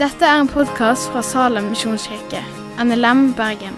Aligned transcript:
Dette 0.00 0.24
er 0.24 0.38
en 0.40 0.48
podkast 0.48 1.10
fra 1.12 1.20
Salem 1.20 1.66
misjonskirke, 1.74 2.40
NLM 2.80 3.34
Bergen. 3.36 3.74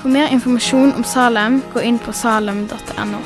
For 0.00 0.10
mer 0.10 0.32
informasjon 0.34 0.90
om 0.98 1.04
Salem, 1.06 1.60
gå 1.70 1.84
inn 1.86 2.00
på 2.02 2.10
salem.no. 2.10 3.20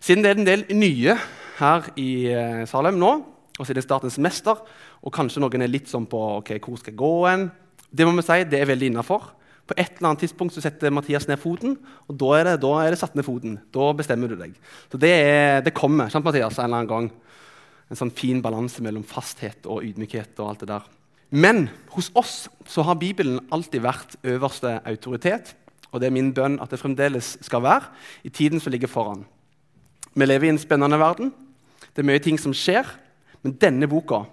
Siden 0.00 0.24
det 0.24 0.30
er 0.30 0.40
en 0.40 0.46
del 0.48 0.64
nye 0.72 1.20
her 1.60 1.88
i 2.00 2.10
eh, 2.32 2.64
Salem 2.70 2.96
nå, 2.96 3.12
og 3.58 3.64
siden 3.66 3.76
det 3.76 3.84
er 3.84 3.88
Statens 3.90 4.18
mester, 4.22 4.60
og 5.02 5.12
kanskje 5.12 5.44
noen 5.44 5.64
er 5.66 5.72
litt 5.72 5.92
sånn 5.92 6.08
på 6.08 6.20
ok, 6.38 6.56
hvor 6.64 6.80
skal 6.80 6.94
jeg 6.94 7.00
gå 7.04 7.14
hen, 7.26 7.50
det 7.90 8.06
må 8.06 8.16
vi 8.16 8.24
si, 8.24 8.44
det 8.48 8.60
er 8.62 8.70
veldig 8.72 8.94
innafor. 8.94 9.34
På 9.66 9.74
et 9.74 9.96
eller 9.96 10.12
annet 10.12 10.22
tidspunkt 10.22 10.54
så 10.54 10.62
setter 10.62 10.94
Mathias 10.94 11.26
ned 11.26 11.40
foten, 11.42 11.74
og 12.06 12.18
da 12.20 12.28
er 12.38 12.50
det, 12.50 12.56
da 12.62 12.72
er 12.84 12.94
det 12.94 13.00
satt 13.00 13.16
ned 13.18 13.26
foten. 13.26 13.56
Da 13.74 13.88
bestemmer 13.98 14.30
du 14.30 14.36
deg. 14.38 14.54
Så 14.92 15.00
det, 15.02 15.10
er, 15.10 15.62
det 15.66 15.74
kommer 15.74 16.12
sant, 16.12 16.26
Mathias, 16.26 16.60
en 16.60 16.68
eller 16.68 16.84
annen 16.84 16.92
gang. 16.92 17.08
En 17.90 17.98
sånn 17.98 18.14
fin 18.14 18.38
balanse 18.42 18.82
mellom 18.82 19.02
fasthet 19.06 19.66
og 19.70 19.82
ydmykhet. 19.86 20.38
og 20.38 20.52
alt 20.52 20.62
det 20.62 20.70
der. 20.70 20.86
Men 21.30 21.66
hos 21.94 22.12
oss 22.14 22.34
så 22.66 22.84
har 22.86 22.98
Bibelen 23.00 23.40
alltid 23.50 23.82
vært 23.82 24.14
øverste 24.22 24.78
autoritet. 24.86 25.54
Og 25.90 26.00
det 26.00 26.08
er 26.10 26.14
min 26.14 26.32
bønn 26.34 26.60
at 26.62 26.70
det 26.70 26.80
fremdeles 26.80 27.36
skal 27.46 27.64
være 27.64 27.90
i 28.26 28.30
tiden 28.30 28.62
som 28.62 28.74
ligger 28.74 28.90
foran. 28.90 29.24
Vi 30.14 30.26
lever 30.26 30.48
i 30.48 30.54
en 30.54 30.62
spennende 30.62 30.98
verden. 30.98 31.32
Det 31.94 32.02
er 32.02 32.08
mye 32.10 32.22
ting 32.22 32.38
som 32.38 32.54
skjer. 32.54 32.86
Men 33.42 33.58
denne 33.58 33.90
boka 33.90 34.24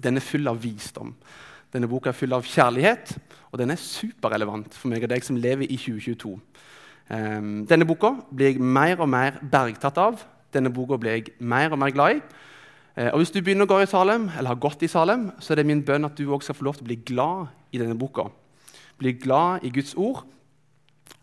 den 0.00 0.18
er 0.18 0.24
full 0.24 0.48
av 0.50 0.60
visdom. 0.62 1.12
Denne 1.74 1.90
boka 1.90 2.12
er 2.12 2.14
full 2.14 2.34
av 2.36 2.44
kjærlighet, 2.46 3.16
og 3.50 3.58
den 3.58 3.74
er 3.74 3.80
superrelevant 3.80 4.76
for 4.78 4.92
meg 4.92 5.02
og 5.02 5.10
deg 5.10 5.24
som 5.26 5.38
lever 5.42 5.66
i 5.66 5.74
2022. 5.74 6.36
Um, 7.10 7.64
denne 7.66 7.86
boka 7.88 8.12
blir 8.30 8.52
jeg 8.52 8.62
mer 8.62 9.02
og 9.02 9.10
mer 9.10 9.40
bergtatt 9.42 9.98
av. 9.98 10.22
Denne 10.54 10.70
boka 10.70 11.00
blir 11.02 11.18
jeg 11.18 11.34
mer 11.42 11.74
og 11.74 11.80
mer 11.82 11.90
glad 11.90 12.20
i. 12.20 12.22
Uh, 12.94 13.10
og 13.10 13.18
Hvis 13.24 13.34
du 13.34 13.40
begynner 13.42 13.66
å 13.66 13.72
gå 13.74 13.80
i 13.82 13.90
Salem, 13.90 14.28
eller 14.38 14.54
har 14.54 14.62
gått 14.62 14.86
i 14.86 14.92
Salem, 14.92 15.32
så 15.42 15.52
er 15.52 15.60
det 15.60 15.66
min 15.66 15.82
bønn 15.82 16.06
at 16.06 16.14
du 16.14 16.28
også 16.28 16.52
skal 16.52 16.60
få 16.60 16.68
lov 16.70 16.78
til 16.78 16.86
å 16.86 16.90
bli 16.92 17.00
glad 17.10 17.74
i 17.74 17.82
denne 17.82 17.98
boka. 17.98 18.28
Bli 19.02 19.16
glad 19.18 19.66
i 19.66 19.74
Guds 19.74 19.96
ord, 19.98 20.22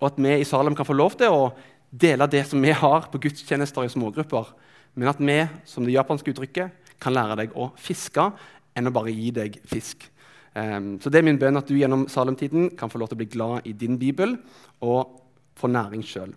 og 0.02 0.08
at 0.12 0.20
vi 0.20 0.36
i 0.36 0.48
Salem 0.52 0.76
kan 0.76 0.88
få 0.88 1.00
lov 1.00 1.16
til 1.16 1.32
å 1.32 1.52
dele 1.92 2.28
det 2.28 2.44
som 2.52 2.60
vi 2.60 2.76
har 2.76 3.08
på 3.08 3.24
gudstjenester 3.24 3.88
i 3.88 3.96
smågrupper, 3.96 4.52
men 5.00 5.08
at 5.08 5.24
vi, 5.24 5.46
som 5.64 5.88
det 5.88 5.96
japanske 5.96 6.36
uttrykket, 6.36 6.76
kan 7.00 7.16
lære 7.16 7.40
deg 7.40 7.56
å 7.56 7.72
fiske 7.80 8.34
enn 8.76 8.92
å 8.92 8.94
bare 8.94 9.16
gi 9.16 9.32
deg 9.36 9.62
fisk. 9.72 10.11
Um, 10.52 10.98
så 11.00 11.08
det 11.08 11.22
er 11.22 11.24
min 11.24 11.40
bønn 11.40 11.56
at 11.56 11.70
du 11.70 11.78
gjennom 11.78 12.10
Salem-tiden 12.12 12.74
kan 12.76 12.92
få 12.92 13.00
lov 13.00 13.12
til 13.12 13.16
å 13.16 13.22
bli 13.22 13.30
glad 13.32 13.68
i 13.70 13.72
din 13.72 13.96
bibel 14.00 14.36
og 14.84 15.14
få 15.56 15.70
næring 15.72 16.04
sjøl. 16.04 16.34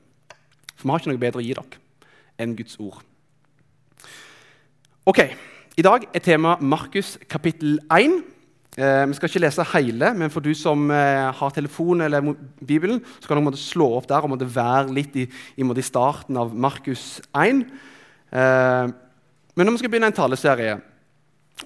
For 0.76 0.86
vi 0.86 0.92
har 0.92 1.02
ikke 1.02 1.10
noe 1.10 1.22
bedre 1.24 1.42
å 1.42 1.44
gi 1.44 1.56
dere 1.56 1.82
enn 2.38 2.54
Guds 2.58 2.78
ord. 2.82 3.00
Ok, 5.04 5.20
I 5.76 5.82
dag 5.84 6.06
er 6.14 6.22
tema 6.22 6.54
Markus 6.62 7.16
kapittel 7.28 7.80
1. 7.92 8.14
Eh, 8.74 9.02
vi 9.06 9.18
skal 9.18 9.30
ikke 9.30 9.42
lese 9.42 9.66
hele, 9.74 10.08
men 10.18 10.30
for 10.34 10.42
du 10.42 10.50
som 10.58 10.88
eh, 10.90 11.30
har 11.34 11.54
telefon 11.54 12.02
eller 12.02 12.32
Bibelen, 12.58 13.02
så 13.20 13.30
kan 13.30 13.42
du 13.42 13.58
slå 13.58 13.90
opp 13.98 14.08
der 14.10 14.22
og 14.22 14.32
måtte 14.32 14.48
være 14.50 14.94
litt 14.94 15.14
i, 15.18 15.28
i, 15.58 15.62
i 15.66 15.84
starten 15.86 16.38
av 16.38 16.54
Markus 16.54 17.20
1. 17.34 17.66
Eh, 18.34 18.94
men 19.54 19.66
når 19.66 19.76
vi 19.76 19.82
skal 19.82 19.92
begynne 19.92 20.10
en 20.10 20.16
taleserie 20.16 20.78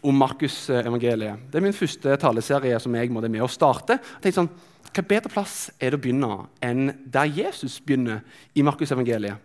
om 0.02 0.14
Markus-evangeliet 0.20 1.48
Det 1.48 1.58
er 1.58 1.64
min 1.64 1.76
første 1.76 2.16
taleserie 2.20 2.78
som 2.80 2.94
jeg 2.94 3.10
måtte 3.10 3.30
med 3.32 3.42
å 3.42 3.50
starte. 3.50 3.98
Jeg 4.22 4.36
sånn, 4.36 4.50
Hva 4.88 5.04
bedre 5.04 5.30
plass 5.32 5.70
er 5.78 5.92
det 5.92 5.98
å 5.98 6.02
begynne 6.02 6.48
enn 6.64 6.92
der 7.06 7.28
Jesus 7.28 7.78
begynner 7.80 8.22
i 8.54 8.64
Markus-evangeliet? 8.64 9.36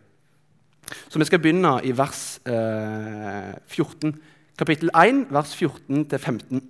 Så 1.10 1.20
vi 1.20 1.26
skal 1.28 1.40
begynne 1.40 1.78
i 1.84 1.92
vers 1.96 2.40
eh, 2.46 3.54
14. 3.68 4.14
Kapittel 4.60 4.92
1, 4.94 5.26
vers 5.34 5.56
14-15. 5.56 6.62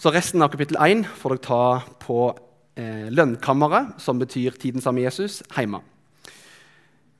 Så 0.00 0.12
resten 0.14 0.42
av 0.42 0.52
kapittel 0.52 0.78
1 0.80 1.04
får 1.20 1.34
dere 1.34 1.44
ta 1.44 1.64
på 2.00 2.20
eh, 2.78 3.08
lønnkammeret, 3.12 3.98
som 4.00 4.20
betyr 4.20 4.56
tiden 4.60 4.80
sammen 4.80 5.02
med 5.02 5.10
Jesus, 5.10 5.42
hjemme. 5.56 5.82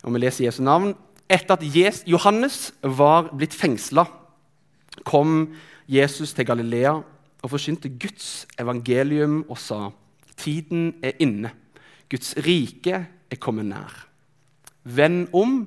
Og 0.04 0.14
vi 0.14 0.22
leser 0.22 0.46
Jesu 0.46 0.62
navn. 0.64 0.94
Etter 1.30 1.58
at 1.58 2.06
Johannes 2.08 2.70
var 2.82 3.28
blitt 3.36 3.54
fengsla, 3.54 4.06
kom 5.04 5.54
Jesus 5.88 6.34
til 6.34 6.46
Galilea 6.46 6.92
og 7.40 7.50
forsynte 7.50 7.88
Guds 7.88 8.46
evangelium 8.60 9.42
og 9.48 9.58
sa 9.58 9.88
tiden 10.40 10.94
er 11.02 11.18
inne. 11.20 11.52
Guds 12.10 12.34
rike 12.42 13.06
er 13.30 13.40
kommet 13.40 13.68
nær. 13.70 13.92
Vend 14.84 15.28
om 15.36 15.62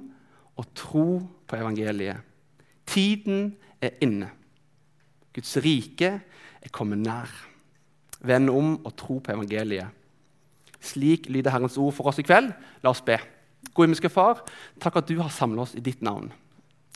og 0.57 0.69
tro 0.75 1.22
på 1.47 1.57
evangeliet. 1.57 2.19
Tiden 2.85 3.56
er 3.81 3.95
inne. 4.01 4.29
Guds 5.34 5.55
rike 5.63 6.11
er 6.61 6.72
kommet 6.72 7.01
nær. 7.01 7.29
Vend 8.23 8.50
om 8.50 8.78
og 8.85 8.95
tro 8.97 9.19
på 9.19 9.34
evangeliet. 9.34 9.88
Slik 10.84 11.29
lyder 11.29 11.51
Herrens 11.51 11.78
ord 11.78 11.94
for 11.95 12.11
oss 12.11 12.19
i 12.19 12.28
kveld. 12.28 12.51
La 12.84 12.91
oss 12.91 13.01
be. 13.01 13.17
Gode 13.73 13.88
himmelske 13.88 14.11
Far, 14.11 14.44
takk 14.84 15.00
at 15.00 15.07
du 15.07 15.16
har 15.22 15.31
samla 15.31 15.63
oss 15.63 15.75
i 15.79 15.84
ditt 15.84 16.01
navn. 16.03 16.28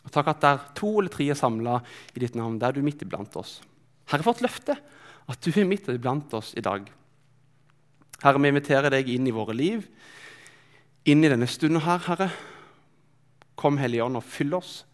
Og 0.08 0.14
takk 0.16 0.32
at 0.32 0.44
der 0.44 0.62
to 0.78 0.94
eller 1.02 1.12
tre 1.12 1.28
er 1.28 1.38
samla 1.38 1.82
i 2.16 2.22
ditt 2.24 2.38
navn, 2.40 2.56
der 2.62 2.72
er 2.72 2.78
du 2.78 2.86
midt 2.86 3.04
iblant 3.04 3.36
oss. 3.40 3.60
Herre, 4.08 4.24
for 4.24 4.38
et 4.38 4.46
løfte 4.46 4.78
at 5.28 5.42
du 5.44 5.52
er 5.52 5.68
midt 5.68 5.90
iblant 5.92 6.32
oss 6.38 6.54
i 6.56 6.64
dag. 6.64 6.86
Herre, 8.24 8.40
vi 8.40 8.52
inviterer 8.54 8.94
deg 8.94 9.10
inn 9.12 9.28
i 9.28 9.36
våre 9.36 9.54
liv, 9.54 9.84
inn 11.08 11.26
i 11.26 11.32
denne 11.32 11.50
stunden 11.52 11.84
her, 11.84 12.00
Herre. 12.08 12.30
Kom, 13.60 13.80
Hellige 13.82 14.06
Ånd, 14.06 14.20
og 14.20 14.24
fyll 14.24 14.56
oss. 14.56 14.86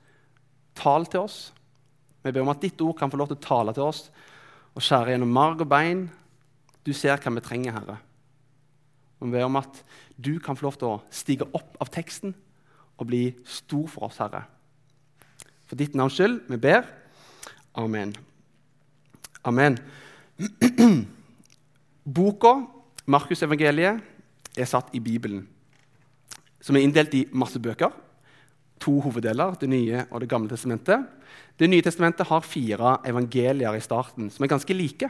Tal 0.73 1.05
til 1.05 1.27
oss. 1.27 1.37
Vi 2.23 2.31
ber 2.31 2.41
om 2.41 2.51
at 2.53 2.63
ditt 2.63 2.81
ord 2.81 2.97
kan 2.97 3.11
få 3.11 3.19
lov 3.19 3.29
til 3.29 3.37
å 3.37 3.45
tale 3.45 3.75
til 3.75 3.85
oss 3.85 4.07
og 4.73 4.81
skjære 4.81 5.13
gjennom 5.13 5.33
marg 5.35 5.61
og 5.61 5.69
bein. 5.69 6.07
Du 6.81 6.89
ser 6.97 7.19
hva 7.21 7.35
vi 7.35 7.43
trenger, 7.45 7.75
Herre. 7.77 7.99
Vi 9.21 9.29
ber 9.31 9.45
om 9.45 9.59
at 9.61 9.83
du 10.17 10.39
kan 10.41 10.57
få 10.57 10.67
lov 10.67 10.79
til 10.79 10.89
å 10.89 11.01
stige 11.13 11.47
opp 11.53 11.77
av 11.83 11.91
teksten 11.93 12.33
og 12.97 13.07
bli 13.11 13.27
stor 13.45 13.85
for 13.91 14.09
oss, 14.09 14.17
Herre. 14.23 14.45
For 15.73 15.77
ditt 15.81 15.95
navns 15.97 16.13
skyld, 16.13 16.35
vi 16.53 16.57
ber. 16.61 16.83
Amen. 17.81 18.11
Amen. 19.41 19.79
Boka, 22.15 22.51
Markusevangeliet, 23.09 24.03
er 24.53 24.69
satt 24.69 24.93
i 24.93 25.01
Bibelen, 25.01 25.47
som 26.61 26.77
er 26.77 26.85
inndelt 26.85 27.15
i 27.17 27.23
masse 27.33 27.57
bøker. 27.57 27.89
To 28.85 28.99
hoveddeler, 29.01 29.57
Det 29.57 29.69
nye 29.69 30.05
og 30.11 30.21
Det 30.21 30.29
gamle 30.29 30.49
testamentet. 30.49 31.07
Det 31.57 31.69
nye 31.69 31.81
testamentet 31.81 32.27
har 32.27 32.45
fire 32.45 32.97
evangelier 33.09 33.73
i 33.73 33.81
starten, 33.81 34.29
som 34.29 34.43
er 34.43 34.53
ganske 34.53 34.73
like. 34.73 35.09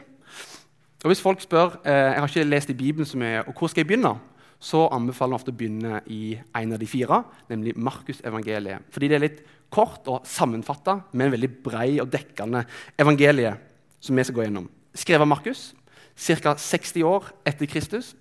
Og 1.04 1.08
Hvis 1.12 1.20
folk 1.20 1.40
spør 1.40 1.76
eh, 1.84 1.92
jeg 1.92 2.20
har 2.20 2.28
ikke 2.28 2.44
lest 2.44 2.70
i 2.70 2.80
Bibelen 2.80 3.06
så 3.06 3.18
mye, 3.18 3.44
og 3.44 3.52
hvor 3.52 3.68
skal 3.68 3.84
jeg 3.84 3.86
begynne, 3.86 4.16
så 4.64 4.86
anbefaler 4.94 5.34
vi 5.34 5.40
ofte 5.40 5.52
å 5.52 5.56
begynne 5.58 6.00
i 6.08 6.34
en 6.56 6.72
av 6.72 6.80
de 6.80 6.88
fire, 6.88 7.20
nemlig 7.50 7.74
Markusevangeliet. 7.76 8.86
Fordi 8.94 9.10
det 9.10 9.16
er 9.18 9.24
litt 9.26 9.42
kort 9.74 10.08
og 10.08 10.24
sammenfatta, 10.28 10.96
men 11.12 11.32
veldig 11.34 11.50
brei 11.64 11.98
og 12.00 12.08
dekkende 12.12 12.64
evangelie 13.00 13.52
som 14.00 14.16
vi 14.16 14.24
skal 14.24 14.38
gå 14.38 14.46
gjennom. 14.46 14.68
Skrevet 14.96 15.24
av 15.26 15.28
Markus 15.28 15.72
ca. 16.14 16.54
60 16.56 17.04
år 17.04 17.26
etter 17.44 17.68
Kristus 17.68 18.12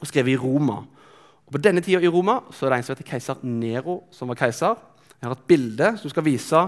og 0.00 0.08
skrevet 0.10 0.34
i 0.34 0.40
Roma. 0.40 0.82
Og 1.46 1.54
På 1.54 1.60
denne 1.62 1.80
tida 1.84 2.02
i 2.02 2.10
Roma 2.10 2.40
så 2.50 2.66
er 2.66 2.74
det 2.74 2.78
en 2.80 2.86
som 2.88 2.96
heter 2.96 3.10
keiser 3.12 3.44
Nero, 3.46 4.02
som 4.10 4.28
var 4.28 4.40
keiser. 4.40 4.76
Jeg 5.20 5.28
har 5.28 5.36
et 5.36 5.48
bilde 5.48 5.92
som 6.02 6.10
skal 6.10 6.26
vise 6.26 6.62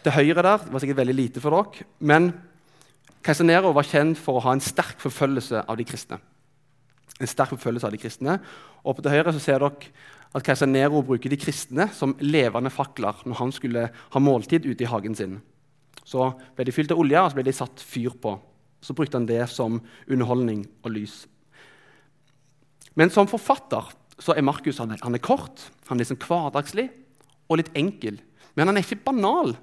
til 0.00 0.16
høyre 0.16 0.42
der. 0.42 0.64
Det 0.64 0.72
var 0.72 0.82
sikkert 0.82 1.02
veldig 1.02 1.16
lite 1.18 1.42
for 1.44 1.54
dere. 1.54 1.86
Men 2.00 2.32
Keiser 3.20 3.44
Nero 3.44 3.74
var 3.76 3.84
kjent 3.84 4.16
for 4.16 4.38
å 4.38 4.44
ha 4.46 4.54
en 4.56 4.62
sterk 4.64 4.96
forfølgelse 5.02 5.66
av 5.68 5.76
de 5.76 5.84
kristne. 5.84 6.16
En 7.20 7.28
sterk 7.28 7.52
forfølgelse 7.52 7.88
av 7.88 7.94
de 7.94 8.00
kristne. 8.00 8.38
Og 8.84 8.96
på 8.96 9.04
til 9.04 9.12
høyre 9.12 9.34
så 9.36 9.42
ser 9.42 9.60
dere 9.60 9.92
at 10.30 10.46
keiser 10.46 10.68
Nero 10.70 11.02
bruker 11.04 11.32
de 11.32 11.38
kristne 11.40 11.88
som 11.94 12.14
levende 12.22 12.70
fakler 12.72 13.18
når 13.26 13.40
han 13.40 13.52
skulle 13.54 13.88
ha 13.90 14.22
måltid 14.22 14.68
ute 14.68 14.86
i 14.86 14.90
hagen 14.90 15.16
sin. 15.18 15.40
Så 16.06 16.30
ble 16.56 16.66
de 16.66 16.74
fylt 16.74 16.92
av 16.94 17.00
olje, 17.02 17.18
og 17.18 17.30
så 17.30 17.38
ble 17.38 17.46
de 17.46 17.54
satt 17.54 17.82
fyr 17.84 18.14
på. 18.22 18.36
Så 18.80 18.94
brukte 18.96 19.18
han 19.18 19.28
det 19.28 19.42
som 19.52 19.80
underholdning 20.08 20.64
og 20.84 20.94
lys. 20.94 21.24
Men 22.98 23.12
som 23.12 23.28
forfatter 23.30 23.92
så 24.20 24.34
er 24.36 24.44
Markus 24.44 24.80
han 24.82 24.92
er, 24.94 25.00
han 25.02 25.16
er 25.16 25.22
kort, 25.24 25.62
han 25.88 25.96
er 25.96 26.04
liksom 26.04 26.20
hverdagslig 26.22 26.88
og 27.50 27.60
litt 27.60 27.70
enkel. 27.78 28.18
Men 28.54 28.70
han 28.70 28.78
er 28.78 28.84
ikke 28.84 29.04
banal. 29.10 29.54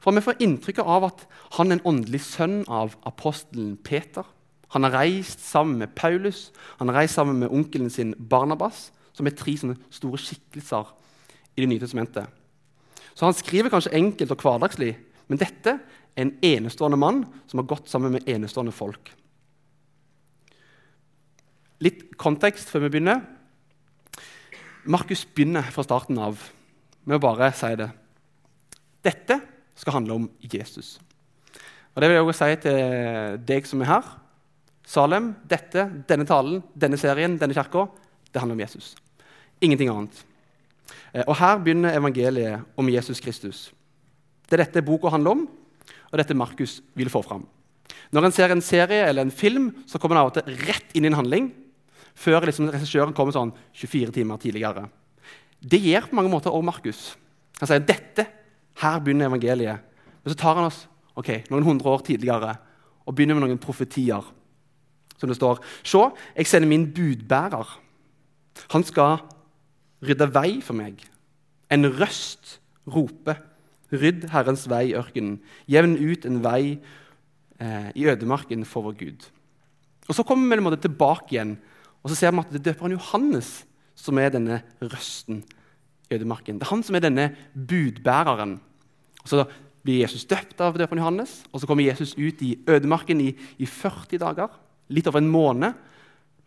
For 0.00 0.16
vi 0.16 0.24
får 0.24 0.40
inntrykk 0.40 0.80
av 0.82 1.10
at 1.10 1.24
han 1.58 1.70
er 1.70 1.78
en 1.78 1.88
åndelig 1.92 2.22
sønn 2.24 2.62
av 2.72 2.96
apostelen 3.08 3.74
Peter. 3.84 4.24
Han 4.70 4.86
har 4.86 4.94
reist 5.00 5.42
sammen 5.42 5.78
med 5.82 5.94
Paulus, 5.98 6.50
han 6.78 6.88
har 6.88 7.02
reist 7.02 7.18
sammen 7.18 7.40
med 7.42 7.50
onkelen 7.50 7.90
sin 7.90 8.14
Barnabas, 8.14 8.90
som 9.12 9.26
er 9.26 9.34
tre 9.36 9.56
store 9.56 10.18
skikkelser 10.18 10.92
i 11.56 11.60
Det 11.60 11.68
nye 11.68 11.80
testamentet. 11.80 12.26
Så 13.14 13.26
han 13.26 13.34
skriver 13.34 13.68
kanskje 13.68 13.96
enkelt 13.98 14.30
og 14.30 14.42
hverdagslig, 14.44 14.94
men 15.28 15.38
dette 15.38 15.78
er 16.16 16.22
en 16.22 16.36
enestående 16.42 16.96
mann 16.96 17.24
som 17.50 17.58
har 17.58 17.66
gått 17.66 17.90
sammen 17.90 18.12
med 18.12 18.28
enestående 18.28 18.72
folk. 18.72 19.10
litt 21.80 22.16
kontekst 22.20 22.68
før 22.68 22.84
vi 22.84 22.92
begynner. 22.94 23.22
Markus 24.84 25.24
begynner 25.24 25.64
fra 25.72 25.84
starten 25.84 26.18
av 26.20 26.40
med 27.08 27.16
å 27.16 27.22
bare 27.22 27.50
si 27.56 27.70
det. 27.80 27.88
Dette 29.04 29.38
skal 29.80 29.96
handle 29.96 30.18
om 30.18 30.26
Jesus. 30.44 30.98
Og 31.94 32.02
Det 32.02 32.08
vil 32.08 32.18
jeg 32.18 32.26
også 32.26 32.44
si 32.44 32.58
til 32.66 33.40
deg 33.48 33.66
som 33.66 33.80
er 33.80 33.90
her. 33.94 34.10
Salem, 34.90 35.30
dette, 35.46 35.84
denne 36.08 36.26
talen, 36.26 36.58
denne 36.74 36.98
serien, 36.98 37.36
denne 37.38 37.54
kirka, 37.54 37.86
det 38.32 38.40
handler 38.42 38.56
om 38.58 38.62
Jesus. 38.64 38.94
Ingenting 39.62 39.90
annet. 39.92 40.16
Eh, 41.12 41.22
og 41.26 41.36
Her 41.38 41.60
begynner 41.62 41.94
evangeliet 41.94 42.64
om 42.78 42.90
Jesus 42.90 43.22
Kristus. 43.22 43.68
Det 44.48 44.58
er 44.58 44.64
dette 44.64 44.82
boka 44.82 45.12
handler 45.12 45.36
om, 45.36 45.44
og 46.10 46.18
dette 46.18 46.34
Markus 46.34 46.80
vil 46.98 47.10
få 47.12 47.22
fram. 47.22 47.44
Når 48.10 48.26
en 48.26 48.34
ser 48.34 48.50
en 48.50 48.62
serie 48.64 49.04
eller 49.06 49.22
en 49.22 49.30
film, 49.30 49.70
så 49.86 49.98
kommer 49.98 50.18
en 50.18 50.24
av 50.24 50.32
og 50.32 50.40
til 50.40 50.58
rett 50.66 50.96
inn 50.98 51.06
i 51.06 51.10
en 51.12 51.18
handling 51.20 51.52
før 52.18 52.48
liksom 52.48 52.72
regissøren 52.72 53.14
kommer 53.14 53.34
sånn 53.34 53.52
24 53.78 54.10
timer 54.16 54.42
tidligere. 54.42 54.88
Det 55.60 55.78
gjør 55.78 56.10
på 56.10 56.18
mange 56.18 56.32
måter 56.32 56.50
også 56.50 56.66
Markus. 56.66 57.04
Han 57.60 57.70
sier 57.70 57.86
dette, 57.86 58.26
her 58.82 58.98
begynner 58.98 59.30
evangeliet. 59.30 59.86
Men 60.24 60.32
så 60.32 60.38
tar 60.40 60.58
han 60.58 60.66
oss 60.66 60.82
ok, 61.14 61.46
noen 61.52 61.66
hundre 61.68 61.94
år 61.94 62.02
tidligere 62.10 62.56
og 63.06 63.14
begynner 63.14 63.38
med 63.38 63.46
noen 63.46 63.62
profetier. 63.62 64.24
Som 65.20 65.30
det 65.30 65.36
står 65.38 65.60
Se, 65.84 66.02
jeg 66.36 66.48
sender 66.48 66.68
min 66.68 66.88
budbærer. 66.96 67.76
Han 68.72 68.84
skal 68.84 69.20
rydde 70.02 70.30
vei 70.32 70.60
for 70.64 70.78
meg. 70.78 71.04
En 71.70 71.86
røst 72.00 72.58
roper. 72.88 73.42
Rydd 73.92 74.28
Herrens 74.30 74.68
vei 74.70 74.90
i 74.90 74.96
ørkenen. 74.98 75.40
Jevn 75.68 75.98
ut 75.98 76.24
en 76.24 76.40
vei 76.44 76.78
eh, 77.60 77.90
i 77.94 78.06
ødemarken 78.06 78.64
for 78.64 78.86
vår 78.86 78.96
Gud. 79.00 79.26
Og 80.08 80.14
Så 80.14 80.22
kommer 80.26 80.56
vi 80.56 80.76
tilbake 80.76 81.34
igjen 81.34 81.58
og 82.00 82.10
så 82.10 82.16
ser 82.16 82.32
vi 82.32 82.42
at 82.42 82.52
det 82.52 82.60
er 82.60 82.70
døperen 82.70 82.96
Johannes 82.96 83.50
som 83.98 84.18
er 84.20 84.32
denne 84.32 84.62
røsten 84.80 85.42
i 86.08 86.16
ødemarken. 86.16 86.58
Det 86.58 86.66
er 86.66 86.72
han 86.72 86.84
som 86.84 86.96
er 86.96 87.04
denne 87.04 87.26
budbæreren. 87.54 88.56
Og 89.22 89.28
så 89.28 89.44
blir 89.84 90.00
Jesus 90.02 90.24
døpt 90.28 90.60
av 90.64 90.78
døperen 90.78 91.02
Johannes, 91.02 91.42
og 91.52 91.60
så 91.60 91.68
kommer 91.68 91.84
Jesus 91.84 92.14
ut 92.16 92.40
i 92.44 92.54
ødemarken 92.68 93.20
i, 93.20 93.34
i 93.58 93.66
40 93.68 94.20
dager. 94.20 94.56
Litt 94.90 95.08
over 95.08 95.22
en 95.22 95.30
måned 95.30 95.86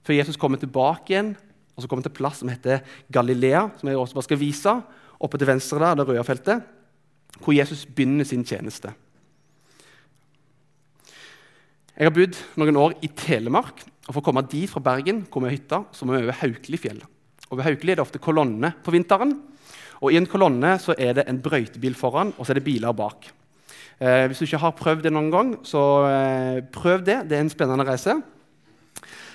før 0.03 0.17
Jesus 0.17 0.39
kommer 0.39 0.59
tilbake 0.59 1.13
igjen 1.13 1.33
og 1.73 1.81
så 1.81 1.89
kommer 1.89 2.05
til 2.05 2.13
en 2.13 2.19
plass 2.19 2.41
som 2.41 2.51
heter 2.51 2.83
Galilea, 3.13 3.65
som 3.79 3.89
jeg 3.89 3.97
også 3.97 4.17
bare 4.17 4.27
skal 4.27 4.41
vise. 4.41 4.73
Oppe 5.23 5.39
til 5.41 5.49
venstre 5.49 5.79
der, 5.81 5.97
det 5.97 6.07
røde 6.07 6.25
feltet, 6.27 6.67
hvor 7.39 7.55
Jesus 7.55 7.85
begynner 7.85 8.27
sin 8.29 8.45
tjeneste. 8.45 8.93
Jeg 11.93 12.09
har 12.09 12.13
bodd 12.13 12.37
noen 12.57 12.77
år 12.77 12.95
i 13.05 13.09
Telemark. 13.17 13.83
og 14.07 14.13
For 14.13 14.21
å 14.21 14.25
komme 14.25 14.45
dit 14.49 14.69
fra 14.69 14.81
Bergen 14.83 15.23
hvor 15.29 15.41
vi 15.41 15.49
har 15.49 15.57
hytta, 15.57 15.83
så 15.93 16.05
må 16.05 16.15
vi 16.15 16.25
over 16.25 16.37
Haukelifjell. 16.41 17.01
Og 17.49 17.57
Ved 17.57 17.65
Haukeli 17.67 17.93
er 17.93 18.01
det 18.01 18.05
ofte 18.05 18.21
kolonne 18.21 18.73
på 18.83 18.93
vinteren. 18.93 19.35
Og 20.01 20.11
I 20.11 20.17
en 20.19 20.29
kolonne 20.29 20.75
så 20.81 20.95
er 20.97 21.13
det 21.17 21.27
en 21.29 21.41
brøytebil 21.41 21.95
foran, 21.95 22.33
og 22.37 22.45
så 22.45 22.53
er 22.53 22.59
det 22.59 22.65
biler 22.65 22.93
bak. 22.97 23.29
Eh, 24.01 24.25
hvis 24.27 24.41
du 24.41 24.45
ikke 24.45 24.61
har 24.61 24.77
prøvd 24.77 25.05
det 25.05 25.13
noen 25.13 25.29
gang, 25.31 25.53
så 25.65 25.83
eh, 26.09 26.61
prøv 26.73 27.05
det. 27.05 27.21
Det 27.29 27.37
er 27.37 27.45
en 27.45 27.53
spennende 27.53 27.85
reise. 27.87 28.17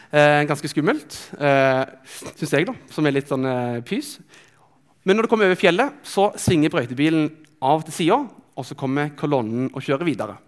Eh, 0.09 0.43
ganske 0.49 0.69
skummelt, 0.73 1.17
eh, 1.37 1.85
syns 2.33 2.53
jeg, 2.55 2.65
da, 2.65 2.73
som 2.89 3.05
er 3.05 3.13
litt 3.13 3.29
sånn 3.29 3.45
eh, 3.45 3.81
pys. 3.85 4.15
Men 5.05 5.19
når 5.19 5.27
du 5.27 5.29
kommer 5.29 5.51
over 5.51 5.59
fjellet, 5.61 5.99
så 6.01 6.31
svinger 6.41 6.73
brøytebilen 6.73 7.27
av 7.61 7.85
til 7.85 7.93
sida, 7.93 8.17
og 8.57 8.65
så 8.65 8.77
kommer 8.79 9.13
kolonnen 9.21 9.69
og 9.69 9.85
kjører 9.85 10.09
videre. 10.09 10.39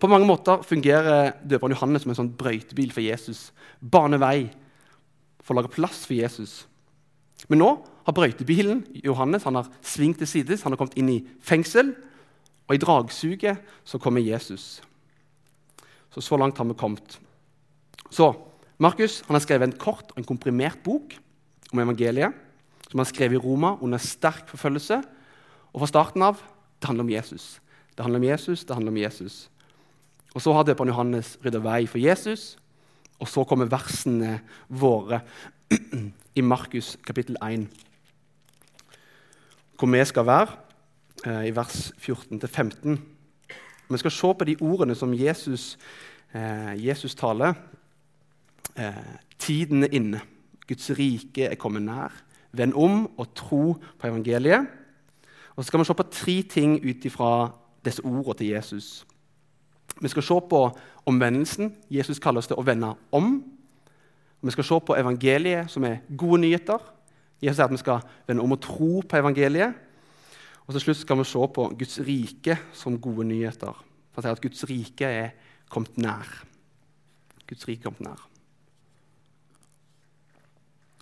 På 0.00 0.08
mange 0.08 0.26
måter 0.28 0.64
fungerer 0.64 1.34
døperen 1.44 1.74
Johannes 1.76 2.06
som 2.06 2.14
en 2.14 2.18
sånn 2.18 2.32
brøytebil 2.36 2.94
for 2.96 3.04
Jesus. 3.04 3.50
Bane 3.80 4.16
vei 4.20 4.48
for 5.44 5.52
å 5.52 5.60
lage 5.60 5.74
plass 5.76 6.06
for 6.08 6.16
Jesus. 6.16 6.64
Men 7.52 7.60
nå 7.60 7.68
har 8.08 8.16
brøytebilen 8.16 8.86
Johannes 9.04 9.44
han 9.44 9.60
har 9.60 9.68
svingt 9.84 10.18
til 10.24 10.30
sides, 10.32 10.64
han 10.64 10.72
har 10.72 10.80
kommet 10.80 10.96
inn 10.96 11.12
i 11.12 11.20
fengsel. 11.44 11.92
Og 12.66 12.74
i 12.74 12.82
dragsuget 12.82 13.60
så 13.86 14.00
kommer 14.02 14.24
Jesus. 14.24 14.80
Så 16.10 16.24
så 16.24 16.40
langt 16.40 16.56
har 16.58 16.66
vi 16.66 16.74
kommet. 16.74 17.20
Så 18.10 18.32
Markus 18.78 19.22
har 19.26 19.38
skrevet 19.40 19.68
en 19.68 19.78
kort 19.78 20.12
og 20.12 20.20
en 20.20 20.28
komprimert 20.28 20.78
bok 20.84 21.16
om 21.72 21.80
evangeliet, 21.80 22.34
som 22.90 23.00
han 23.00 23.08
skrev 23.08 23.34
i 23.34 23.40
Roma 23.40 23.76
under 23.80 23.98
sterk 23.98 24.48
forfølgelse. 24.48 25.00
Og 25.72 25.82
fra 25.82 25.90
starten 25.90 26.22
av 26.22 26.40
det 26.80 26.88
handler 26.88 27.04
om 27.04 27.10
Jesus. 27.10 27.60
Det 27.96 28.04
handler 28.04 28.20
om 28.20 28.28
Jesus, 28.28 28.64
det 28.64 28.74
handler 28.74 28.92
om 28.92 28.96
Jesus. 28.96 29.50
Og 30.34 30.42
Så 30.42 30.52
har 30.52 30.62
døperen 30.62 30.88
Johannes 30.88 31.38
rydda 31.44 31.58
vei 31.64 31.86
for 31.86 31.98
Jesus, 31.98 32.58
og 33.18 33.28
så 33.28 33.44
kommer 33.44 33.70
versene 33.72 34.40
våre 34.68 35.22
i 36.38 36.40
Markus 36.44 36.98
kapittel 37.06 37.36
1, 37.42 37.64
hvor 39.78 39.88
vi 39.88 40.04
skal 40.04 40.26
være, 40.26 40.48
eh, 41.26 41.48
i 41.48 41.56
vers 41.56 41.92
14-15. 41.96 42.98
Vi 43.88 43.98
skal 43.98 44.10
se 44.10 44.34
på 44.34 44.44
de 44.44 44.56
ordene 44.60 44.94
som 44.94 45.14
Jesus, 45.14 45.78
eh, 46.34 46.86
Jesus 46.86 47.14
taler. 47.14 47.54
Eh, 48.78 48.92
tiden 49.38 49.82
er 49.82 49.92
inne. 49.92 50.20
Guds 50.68 50.90
rike 50.98 51.44
er 51.44 51.54
kommet 51.54 51.82
nær. 51.82 52.12
Vend 52.52 52.74
om 52.74 53.06
og 53.18 53.34
tro 53.34 53.76
på 53.98 54.06
evangeliet. 54.06 54.66
Og 55.56 55.64
så 55.64 55.68
skal 55.68 55.80
vi 55.80 55.84
se 55.84 55.94
på 55.94 56.02
tre 56.02 56.42
ting 56.42 56.74
ut 56.84 57.04
ifra 57.04 57.50
disse 57.84 58.04
ordene 58.04 58.34
til 58.34 58.46
Jesus. 58.46 59.06
Vi 60.00 60.08
skal 60.08 60.22
se 60.22 60.40
på 60.50 60.78
omvendelsen. 61.06 61.72
Jesus 61.90 62.18
kaller 62.18 62.38
oss 62.38 62.50
til 62.50 62.58
å 62.60 62.64
vende 62.66 62.92
om. 63.12 63.38
Vi 64.42 64.52
skal 64.52 64.64
se 64.64 64.80
på 64.86 64.96
evangeliet, 64.98 65.70
som 65.70 65.84
er 65.84 66.02
gode 66.16 66.40
nyheter. 66.44 66.82
Jesus 67.42 67.56
sier 67.56 67.64
at 67.64 67.72
vi 67.72 67.80
skal 67.80 68.04
vende 68.28 68.44
om 68.44 68.52
og 68.52 68.60
tro 68.60 69.00
på 69.00 69.16
evangeliet. 69.16 69.74
Og 70.66 70.74
til 70.74 70.80
slutt 70.80 71.00
skal 71.00 71.20
vi 71.20 71.24
se 71.24 71.48
på 71.54 71.68
Guds 71.78 72.00
rike 72.04 72.58
som 72.74 73.00
gode 73.00 73.24
nyheter. 73.24 73.84
For 74.12 74.28
at 74.28 74.40
Guds 74.42 74.64
rike 74.68 75.06
er 75.06 75.30
kommet 75.70 75.96
nær. 75.98 76.26
Guds 77.46 77.68
rike 77.68 77.80
er 77.80 77.90
kommet 77.90 78.08
nær. 78.10 78.35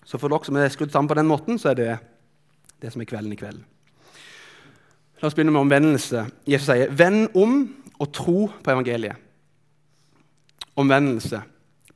Så 0.05 0.21
for 0.21 0.33
dere 0.33 0.47
som 0.47 0.56
er 0.61 0.73
skrudd 0.73 0.93
sammen 0.93 1.09
på 1.09 1.17
den 1.19 1.29
måten, 1.29 1.59
så 1.59 1.73
er 1.73 1.79
det 1.79 1.93
det 2.83 2.93
som 2.93 3.01
er 3.01 3.09
kvelden 3.09 3.33
i 3.33 3.39
kveld. 3.41 3.62
La 5.21 5.29
oss 5.29 5.37
begynne 5.37 5.55
med 5.55 5.65
omvendelse. 5.65 6.27
Jesus 6.47 6.67
sier, 6.67 6.91
'venn 6.91 7.29
om 7.35 7.75
og 7.99 8.12
tro 8.12 8.51
på 8.62 8.71
evangeliet. 8.71 9.17
Omvendelse 10.77 11.43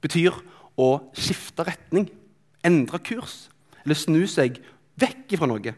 betyr 0.00 0.32
å 0.78 1.10
skifte 1.12 1.66
retning, 1.66 2.08
endre 2.64 2.98
kurs 2.98 3.48
eller 3.84 3.94
snu 3.94 4.26
seg 4.26 4.60
vekk 4.96 5.36
fra 5.38 5.46
noe. 5.46 5.74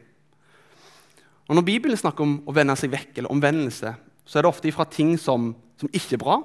Og 1.48 1.56
Når 1.56 1.66
Bibelen 1.66 1.96
snakker 1.96 2.22
om 2.22 2.42
å 2.46 2.54
vende 2.54 2.76
seg 2.78 2.92
vekk, 2.92 3.18
eller 3.18 3.30
omvendelse, 3.30 3.94
så 4.24 4.38
er 4.38 4.42
det 4.42 4.48
ofte 4.48 4.72
fra 4.72 4.84
ting 4.84 5.16
som, 5.18 5.54
som 5.76 5.90
ikke 5.92 6.14
er 6.14 6.22
bra, 6.22 6.36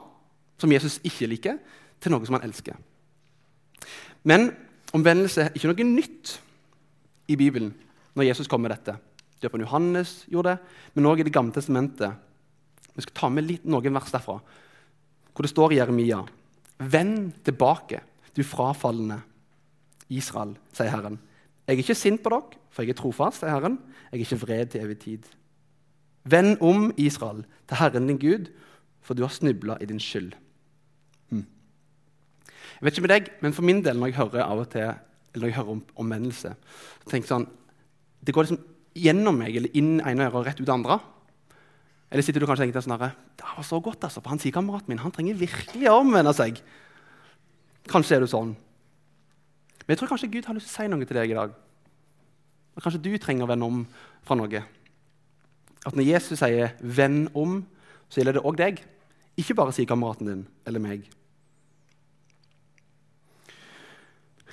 som 0.58 0.72
Jesus 0.72 1.00
ikke 1.04 1.28
liker, 1.30 1.60
til 2.02 2.12
noe 2.12 2.26
som 2.26 2.34
han 2.34 2.48
elsker. 2.48 2.76
Men 4.24 4.50
omvendelse 4.96 5.48
er 5.48 5.56
ikke 5.56 5.72
noe 5.72 5.88
nytt 5.90 6.38
i 7.32 7.38
Bibelen 7.40 7.74
når 8.16 8.30
Jesus 8.30 8.50
kom 8.50 8.64
med 8.64 8.72
dette. 8.74 8.96
Døperen 9.44 9.66
Johannes 9.66 10.24
gjorde 10.32 10.56
det, 10.56 10.76
men 10.96 11.08
òg 11.10 11.22
i 11.22 11.28
Det 11.28 11.34
gamle 11.36 11.54
testamentet 11.54 12.16
vi 12.96 13.04
skal 13.04 13.18
ta 13.20 13.30
med 13.30 13.44
litt, 13.44 13.66
noen 13.68 13.98
vers 13.98 14.14
derfra, 14.14 14.38
hvor 15.36 15.44
det 15.44 15.52
står 15.52 15.74
i 15.74 15.80
Jeremia 15.82 16.22
Vend 16.80 17.32
tilbake, 17.44 18.02
du 18.36 18.44
frafalne 18.44 19.22
Israel, 20.12 20.56
sier 20.76 20.92
Herren. 20.92 21.18
Jeg 21.66 21.78
er 21.78 21.82
ikke 21.84 21.96
sint 21.98 22.24
på 22.24 22.32
dere, 22.34 22.60
for 22.70 22.84
jeg 22.84 22.92
er 22.92 23.00
trofast, 23.00 23.42
sier 23.42 23.54
Herren. 23.54 23.78
Jeg 24.12 24.20
er 24.20 24.24
ikke 24.26 24.42
vred 24.44 24.72
til 24.72 24.84
evig 24.84 24.98
tid. 25.02 25.30
Vend 26.28 26.60
om, 26.60 26.90
Israel, 26.98 27.46
til 27.68 27.80
Herren 27.80 28.10
din 28.12 28.20
Gud, 28.20 28.52
for 29.02 29.16
du 29.16 29.24
har 29.24 29.32
snubla 29.32 29.78
i 29.82 29.88
din 29.88 30.02
skyld. 30.04 30.34
Jeg 32.78 32.88
vet 32.88 32.96
ikke 32.96 33.08
med 33.08 33.14
deg, 33.14 33.34
men 33.42 33.56
for 33.56 33.68
min 33.68 33.82
del, 33.86 34.00
når 34.00 34.12
jeg 34.12 34.20
hører 34.20 34.46
av 34.46 34.62
og 34.64 34.70
til, 34.74 34.94
eller 35.34 35.44
når 35.44 35.52
jeg 35.52 35.58
hører 35.58 35.74
om 35.76 35.84
omvendelse, 36.04 36.54
så 36.56 37.10
tenker 37.10 37.26
jeg 37.26 37.34
sånn, 37.34 37.50
Det 38.26 38.34
går 38.34 38.48
liksom 38.48 38.64
gjennom 38.96 39.36
meg 39.38 39.56
eller 39.56 39.76
inn 39.78 40.00
ene 40.00 40.26
øret 40.26 40.40
og 40.40 40.46
rett 40.48 40.60
ut 40.60 40.66
det 40.66 40.74
andre. 40.74 40.98
Eller 42.10 42.24
sitter 42.26 42.42
du 42.42 42.48
kanskje 42.48 42.66
og 42.66 42.72
tenker 42.72 42.86
sånn 42.86 43.02
det 43.02 43.46
var 43.46 43.66
så 43.68 43.80
godt 43.84 44.08
altså, 44.08 44.22
for 44.22 44.34
han 44.34 44.40
sier 44.42 44.56
kameraten 44.56 44.90
min 44.90 45.02
han 45.04 45.14
trenger 45.14 45.38
virkelig 45.38 45.90
å 45.92 46.00
omvende 46.00 46.34
seg. 46.34 46.58
Kanskje 47.92 48.18
er 48.18 48.24
du 48.24 48.30
sånn. 48.32 48.56
Men 49.86 49.94
jeg 49.94 50.00
tror 50.00 50.10
kanskje 50.14 50.32
Gud 50.34 50.48
har 50.48 50.58
lyst 50.58 50.72
til 50.72 50.74
å 50.74 50.86
si 50.88 50.90
noe 50.90 51.06
til 51.06 51.20
deg 51.20 51.34
i 51.34 51.38
dag. 51.38 51.54
Og 52.76 52.84
kanskje 52.84 53.04
du 53.04 53.12
trenger 53.22 53.46
å 53.46 53.52
vende 53.52 53.70
om 53.70 53.84
fra 54.26 54.38
noe. 54.40 54.64
At 55.86 55.94
når 55.94 56.08
Jesus 56.08 56.40
sier 56.40 56.74
'venn 56.82 57.30
om', 57.36 57.66
så 58.10 58.20
gjelder 58.20 58.40
det 58.40 58.46
òg 58.46 58.58
deg. 58.58 58.82
Ikke 59.38 59.56
bare 59.56 59.72
sier 59.72 59.86
kameraten 59.86 60.28
din 60.28 60.48
eller 60.66 60.80
meg. 60.80 61.06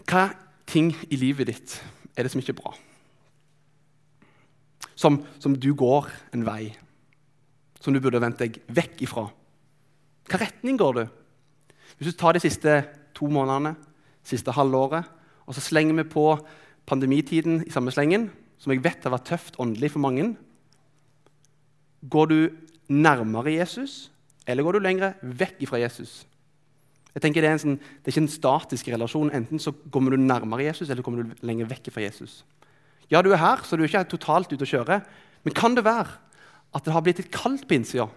Hva 0.09 0.31
ting 0.69 0.93
i 1.11 1.19
livet 1.21 1.51
ditt 1.51 1.77
er 2.17 2.25
det 2.25 2.33
som 2.33 2.43
ikke 2.43 2.55
er 2.57 2.61
bra? 2.63 2.73
Som, 4.95 5.23
som 5.43 5.55
du 5.59 5.73
går 5.75 6.11
en 6.35 6.47
vei 6.47 6.73
som 7.83 7.95
du 7.95 7.99
burde 7.99 8.21
vendt 8.23 8.39
deg 8.39 8.61
vekk 8.71 9.01
ifra? 9.03 9.25
Hva 10.31 10.39
retning 10.39 10.79
går 10.79 10.99
du? 11.01 11.05
Hvis 11.99 12.13
du 12.13 12.19
tar 12.19 12.37
de 12.37 12.43
siste 12.45 12.77
to 13.17 13.27
månedene, 13.31 13.75
siste 14.23 14.55
halvåret. 14.55 15.07
Og 15.47 15.57
så 15.57 15.65
slenger 15.65 15.99
vi 15.99 16.09
på 16.09 16.27
pandemitiden 16.87 17.63
i 17.67 17.73
samme 17.75 17.93
slengen, 17.95 18.31
som 18.59 18.73
jeg 18.73 18.85
vet 18.85 19.03
har 19.03 19.15
vært 19.17 19.29
tøft 19.33 19.59
åndelig 19.63 19.93
for 19.95 20.05
mange. 20.05 20.33
Går 22.07 22.31
du 22.31 22.39
nærmere 22.93 23.57
Jesus, 23.57 24.13
eller 24.47 24.63
går 24.63 24.79
du 24.79 24.87
lenger 24.87 25.19
vekk 25.23 25.65
ifra 25.67 25.83
Jesus? 25.83 26.23
Jeg 27.13 27.23
tenker 27.25 27.45
Det 27.45 27.51
er, 27.51 27.61
sånn, 27.61 27.77
det 27.77 28.09
er 28.09 28.15
ikke 28.15 28.25
en 28.25 28.33
statisk 28.33 28.89
relasjon. 28.89 29.33
Enten 29.37 29.61
så 29.61 29.75
kommer 29.93 30.15
du 30.15 30.21
nærmere 30.21 30.65
Jesus, 30.65 30.89
eller 30.89 31.05
kommer 31.05 31.23
du 31.23 31.47
lenger 31.47 31.69
vekk 31.69 31.93
fra 31.93 32.05
Jesus. 32.07 32.41
Ja, 33.13 33.21
du 33.21 33.33
er 33.33 33.43
her, 33.43 33.61
så 33.69 33.77
du 33.77 33.85
er 33.85 33.91
ikke 33.91 34.07
totalt 34.15 34.53
ute 34.53 34.65
å 34.65 34.71
kjøre. 34.71 35.03
Men 35.45 35.57
kan 35.57 35.77
det 35.77 35.85
være 35.85 36.17
at 36.73 36.85
det 36.87 36.95
har 36.95 37.05
blitt 37.05 37.21
litt 37.21 37.33
kaldt 37.35 37.67
på 37.69 37.77
innsida? 37.77 38.09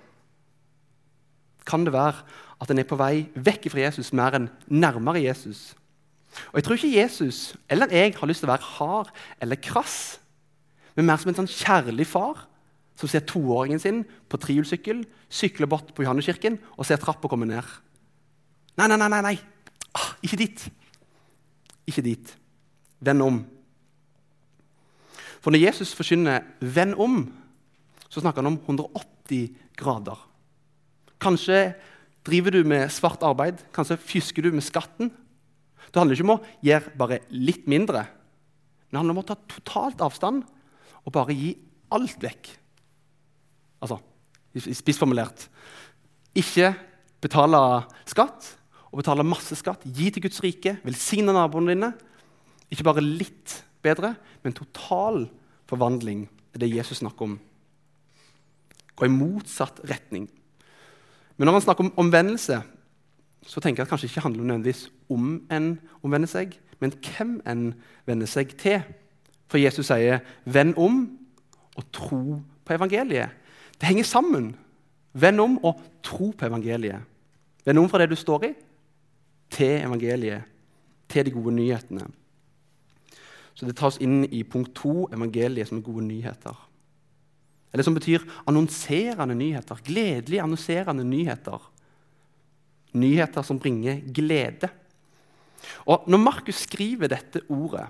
Kan 1.67 1.83
det 1.83 1.95
være 1.95 2.23
at 2.61 2.71
en 2.71 2.79
er 2.79 2.87
på 2.87 2.97
vei 2.99 3.25
vekk 3.35 3.67
fra 3.73 3.83
Jesus 3.83 4.13
mer 4.15 4.37
enn 4.37 4.47
nærmere 4.71 5.25
Jesus? 5.25 5.73
Og 6.51 6.59
Jeg 6.59 6.67
tror 6.67 6.79
ikke 6.79 6.95
Jesus 6.95 7.39
eller 7.71 7.91
jeg 7.91 8.15
har 8.15 8.27
lyst 8.27 8.43
til 8.43 8.49
å 8.49 8.53
være 8.53 8.71
hard 8.77 9.11
eller 9.41 9.59
krass, 9.59 10.19
men 10.95 11.07
mer 11.07 11.19
som 11.19 11.31
en 11.31 11.41
sånn 11.41 11.51
kjærlig 11.51 12.07
far 12.07 12.45
som 12.95 13.11
ser 13.11 13.25
toåringen 13.27 13.81
sin 13.81 14.03
på 14.31 14.39
trihjulssykkel 14.39 15.03
sykler 15.27 15.67
bort 15.67 15.91
på 15.95 16.05
Johanneskirken 16.05 16.59
og 16.77 16.87
ser 16.87 17.01
trappa 17.01 17.27
komme 17.31 17.47
ned. 17.49 17.67
Nei, 18.75 18.87
nei, 18.91 18.97
nei, 18.97 19.21
nei. 19.23 19.35
Ah, 19.95 20.11
ikke 20.23 20.39
dit. 20.39 20.65
Ikke 21.87 22.03
dit. 22.03 22.31
Vend 22.99 23.23
om. 23.23 23.41
For 25.39 25.53
når 25.53 25.67
Jesus 25.67 25.93
forkynner 25.93 26.41
'vend 26.59 26.95
om', 26.97 27.31
så 28.09 28.19
snakker 28.19 28.41
han 28.41 28.53
om 28.53 28.59
180 28.65 29.55
grader. 29.77 30.17
Kanskje 31.21 31.75
driver 32.25 32.51
du 32.51 32.63
med 32.63 32.89
svart 32.89 33.23
arbeid, 33.23 33.61
kanskje 33.71 33.97
fysker 33.97 34.41
du 34.41 34.51
med 34.51 34.63
skatten. 34.63 35.11
Det 35.91 36.01
handler 36.01 36.15
ikke 36.15 36.27
om 36.27 36.39
å 36.39 36.45
gjøre 36.63 36.97
bare 36.97 37.19
litt 37.29 37.67
mindre, 37.67 38.01
men 38.03 38.91
det 38.91 38.97
handler 38.97 39.15
om 39.15 39.23
å 39.23 39.27
ta 39.27 39.35
totalt 39.35 40.01
avstand 40.01 40.43
og 41.05 41.13
bare 41.13 41.33
gi 41.33 41.55
alt 41.91 42.17
vekk. 42.23 42.49
Altså 43.81 43.99
spissformulert 44.55 45.47
ikke 46.35 46.73
betale 47.23 47.59
skatt 48.07 48.57
og 48.95 49.01
betale 49.01 49.25
masse 49.27 49.57
skatt. 49.59 49.81
Gi 49.83 50.07
til 50.15 50.23
Guds 50.23 50.39
rike, 50.39 50.77
velsigne 50.87 51.33
naboene 51.35 51.73
dine. 51.73 51.89
Ikke 52.71 52.85
bare 52.87 53.03
litt 53.03 53.57
bedre, 53.83 54.13
men 54.39 54.55
total 54.55 55.25
forvandling 55.67 56.21
er 56.55 56.61
det 56.63 56.71
Jesus 56.71 57.01
snakker 57.01 57.27
om. 57.27 57.33
Gå 58.95 59.09
i 59.09 59.11
motsatt 59.11 59.81
retning. 59.91 60.29
Men 61.35 61.49
når 61.49 61.57
man 61.57 61.65
snakker 61.65 61.83
om 61.83 62.05
omvendelse, 62.05 62.61
så 63.45 63.61
tenker 63.61 63.83
jeg 63.83 63.89
at 63.89 63.91
kanskje 63.91 64.07
ikke 64.07 64.23
handler 64.23 64.47
nødvendigvis 64.47 64.85
om 65.11 65.41
en 65.51 65.73
omvender 65.99 66.31
seg, 66.31 66.55
men 66.79 66.95
hvem 66.95 67.41
en 67.43 67.65
vender 68.07 68.31
seg 68.31 68.55
til. 68.57 68.79
For 69.51 69.59
Jesus 69.59 69.91
sier 69.91 70.23
'venn 70.45 70.73
om 70.77 71.19
og 71.75 71.91
tro 71.91 72.41
på 72.65 72.73
evangeliet'. 72.73 73.35
Det 73.75 73.87
henger 73.91 74.03
sammen. 74.03 74.55
Venn 75.13 75.39
om 75.39 75.59
og 75.65 75.81
tro 76.03 76.31
på 76.31 76.45
evangeliet. 76.45 77.03
Venn 77.65 77.77
om 77.77 77.89
fra 77.89 77.99
det 77.99 78.09
du 78.09 78.15
står 78.15 78.43
i, 78.43 78.55
til 79.55 79.79
evangeliet, 79.85 80.45
til 81.09 81.25
de 81.25 81.33
gode 81.33 81.55
nyhetene. 81.55 82.05
Så 83.55 83.67
det 83.67 83.77
tas 83.79 83.97
inn 84.03 84.25
i 84.27 84.43
punkt 84.43 84.73
to, 84.75 85.05
evangeliet 85.15 85.69
som 85.69 85.83
gode 85.83 86.03
nyheter. 86.03 86.57
Eller 87.71 87.87
som 87.87 87.95
betyr 87.95 88.23
annonserende 88.47 89.35
nyheter. 89.35 89.79
Gledelige 89.83 90.43
annonserende 90.43 91.03
nyheter. 91.07 91.59
Nyheter 92.95 93.43
som 93.47 93.59
bringer 93.59 94.01
glede. 94.15 94.69
Og 95.87 96.03
Når 96.07 96.21
Markus 96.21 96.63
skriver 96.67 97.11
dette 97.11 97.41
ordet, 97.49 97.87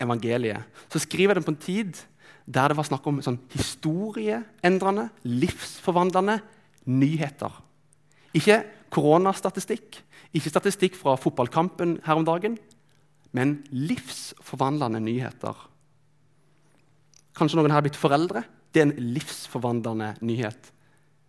evangeliet, 0.00 0.64
så 0.88 1.00
skriver 1.02 1.34
den 1.34 1.44
på 1.44 1.50
en 1.50 1.60
tid 1.60 2.04
der 2.48 2.70
det 2.70 2.76
var 2.78 2.86
snakk 2.88 3.04
om 3.08 3.18
sånn 3.20 3.36
historieendrende, 3.52 5.08
livsforvandlende 5.28 6.38
nyheter. 6.88 7.52
Ikke 8.36 8.60
koronastatistikk, 8.92 10.00
ikke 10.36 10.52
statistikk 10.52 10.96
fra 10.98 11.16
fotballkampen 11.20 11.98
her 12.04 12.20
om 12.20 12.26
dagen, 12.26 12.58
men 13.36 13.58
livsforvandlende 13.72 15.00
nyheter. 15.04 15.56
Kanskje 17.38 17.58
noen 17.58 17.70
her 17.70 17.80
har 17.80 17.86
blitt 17.86 18.00
foreldre. 18.00 18.42
Det 18.72 18.82
er 18.82 18.88
en 18.88 19.12
livsforvandlende 19.14 20.14
nyhet. 20.26 20.72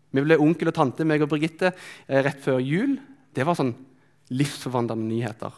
Vi 0.09 0.23
ble 0.25 0.39
onkel 0.41 0.71
og 0.71 0.75
tante, 0.75 1.05
meg 1.05 1.21
og 1.21 1.29
Birgitte, 1.29 1.73
eh, 2.07 2.23
rett 2.25 2.41
før 2.41 2.59
jul. 2.59 2.97
Det 3.33 3.45
var 3.45 3.55
sånn 3.55 3.75
livsforvandlende 4.33 5.05
nyheter. 5.05 5.53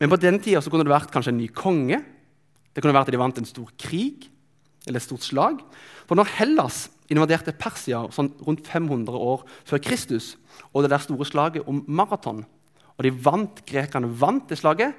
Men 0.00 0.10
på 0.10 0.18
den 0.20 0.40
tida 0.40 0.62
kunne 0.62 0.84
det 0.84 0.94
vært 0.94 1.12
kanskje 1.12 1.28
en 1.28 1.38
ny 1.38 1.48
konge. 1.48 2.02
Det 2.72 2.82
kunne 2.82 2.94
vært 2.96 3.08
at 3.08 3.12
de 3.12 3.20
vant 3.20 3.38
en 3.38 3.44
stor 3.44 3.68
krig 3.78 4.28
eller 4.86 4.98
et 4.98 5.06
stort 5.06 5.22
slag. 5.22 5.60
For 6.08 6.16
når 6.18 6.32
Hellas 6.38 6.88
invaderte 7.12 7.54
Persia 7.56 8.02
sånn 8.14 8.32
rundt 8.46 8.66
500 8.68 9.16
år 9.16 9.44
før 9.68 9.82
Kristus, 9.84 10.34
og 10.72 10.84
det 10.84 10.92
der 10.92 11.02
store 11.04 11.26
slaget 11.28 11.68
om 11.68 11.82
maraton, 11.86 12.44
og 12.96 13.06
de 13.06 13.12
vant, 13.24 13.62
grekerne 13.68 14.10
vant 14.20 14.48
det 14.50 14.60
slaget, 14.60 14.96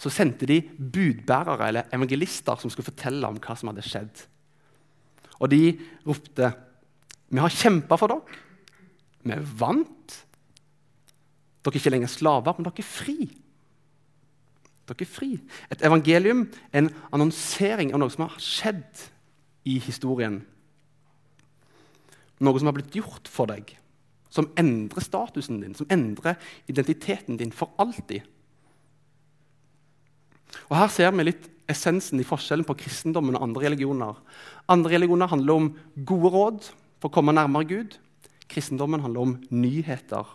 så 0.00 0.12
sendte 0.12 0.48
de 0.48 0.62
budbærere 0.78 1.68
eller 1.68 1.92
evangelister 1.92 2.56
som 2.60 2.72
skulle 2.72 2.88
fortelle 2.88 3.28
om 3.28 3.36
hva 3.42 3.56
som 3.58 3.68
hadde 3.68 3.84
skjedd. 3.84 4.22
Og 5.40 5.52
de 5.52 5.64
ropte 6.06 6.52
Vi 7.30 7.38
har 7.38 7.52
kjempa 7.54 7.94
for 7.94 8.10
dere. 8.10 8.38
Vi 9.22 9.36
vant. 9.60 10.14
Dere 11.62 11.76
er 11.76 11.78
ikke 11.78 11.92
lenger 11.94 12.10
slaver, 12.10 12.56
men 12.56 12.66
dere 12.66 12.82
er 12.82 12.88
fri. 12.88 13.28
Dere 14.88 15.06
er 15.06 15.10
fri. 15.10 15.28
Et 15.70 15.84
evangelium 15.86 16.48
en 16.74 16.90
annonsering 17.12 17.92
av 17.94 18.02
noe 18.02 18.10
som 18.10 18.26
har 18.26 18.42
skjedd 18.42 19.04
i 19.70 19.76
historien. 19.84 20.40
Noe 22.40 22.60
som 22.60 22.70
har 22.70 22.76
blitt 22.76 22.96
gjort 22.96 23.28
for 23.28 23.50
deg, 23.50 23.74
som 24.32 24.48
endrer 24.60 25.04
statusen 25.04 25.60
din, 25.60 25.76
som 25.76 25.88
endrer 25.92 26.38
identiteten 26.70 27.36
din 27.40 27.52
for 27.52 27.74
alltid. 27.82 28.24
Og 30.70 30.76
Her 30.78 30.90
ser 30.92 31.12
vi 31.14 31.26
litt 31.28 31.48
essensen 31.70 32.20
i 32.20 32.26
forskjellen 32.26 32.66
på 32.66 32.76
kristendommen 32.80 33.36
og 33.38 33.44
andre 33.46 33.68
religioner. 33.68 34.18
Andre 34.70 34.96
religioner 34.96 35.30
handler 35.30 35.60
om 35.60 35.72
gode 36.06 36.32
råd 36.34 36.70
for 37.00 37.10
å 37.10 37.14
komme 37.14 37.34
nærmere 37.36 37.68
Gud. 37.70 37.96
Kristendommen 38.50 39.02
handler 39.04 39.26
om 39.26 39.36
nyheter. 39.54 40.26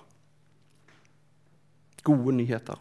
Gode 2.05 2.35
nyheter. 2.37 2.79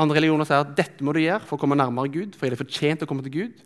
Andre 0.00 0.18
religioner 0.20 0.46
sier 0.46 0.62
at 0.62 0.74
dette 0.76 1.04
må 1.04 1.14
du 1.16 1.22
gjøre 1.22 1.44
for 1.46 1.56
å 1.56 1.62
komme 1.62 1.78
nærmere 1.78 2.12
Gud. 2.12 2.36
for 2.36 2.46
er 2.46 2.54
det 2.54 2.60
fortjent 2.60 3.02
å 3.02 3.08
komme 3.10 3.24
til 3.26 3.34
Gud. 3.34 3.62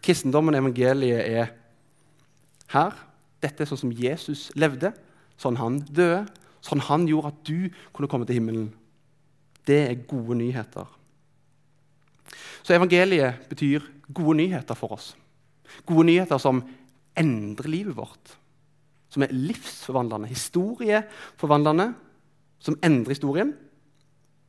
Kristendommen 0.00 0.54
og 0.54 0.64
evangeliet 0.64 1.24
er 1.26 1.54
her. 2.74 2.98
Dette 3.40 3.64
er 3.64 3.70
sånn 3.70 3.82
som 3.84 3.94
Jesus 3.94 4.48
levde, 4.58 4.92
sånn 5.40 5.58
han 5.60 5.80
døde, 5.88 6.26
sånn 6.64 6.82
han 6.90 7.06
gjorde 7.08 7.32
at 7.32 7.40
du 7.48 7.70
kunne 7.96 8.10
komme 8.10 8.28
til 8.28 8.36
himmelen. 8.40 8.68
Det 9.64 9.78
er 9.86 10.02
gode 10.08 10.36
nyheter. 10.40 10.88
Så 12.60 12.76
evangeliet 12.76 13.48
betyr 13.48 13.86
gode 14.12 14.36
nyheter 14.42 14.76
for 14.76 14.96
oss. 14.98 15.14
Gode 15.88 16.04
nyheter 16.10 16.40
som 16.42 16.60
endrer 17.16 17.70
livet 17.72 17.96
vårt. 17.96 18.36
Som 19.10 19.24
er 19.24 19.32
livsforvandlende, 19.34 20.28
historieforvandlende, 20.30 21.90
som 22.60 22.76
endrer 22.84 23.16
historien 23.16 23.54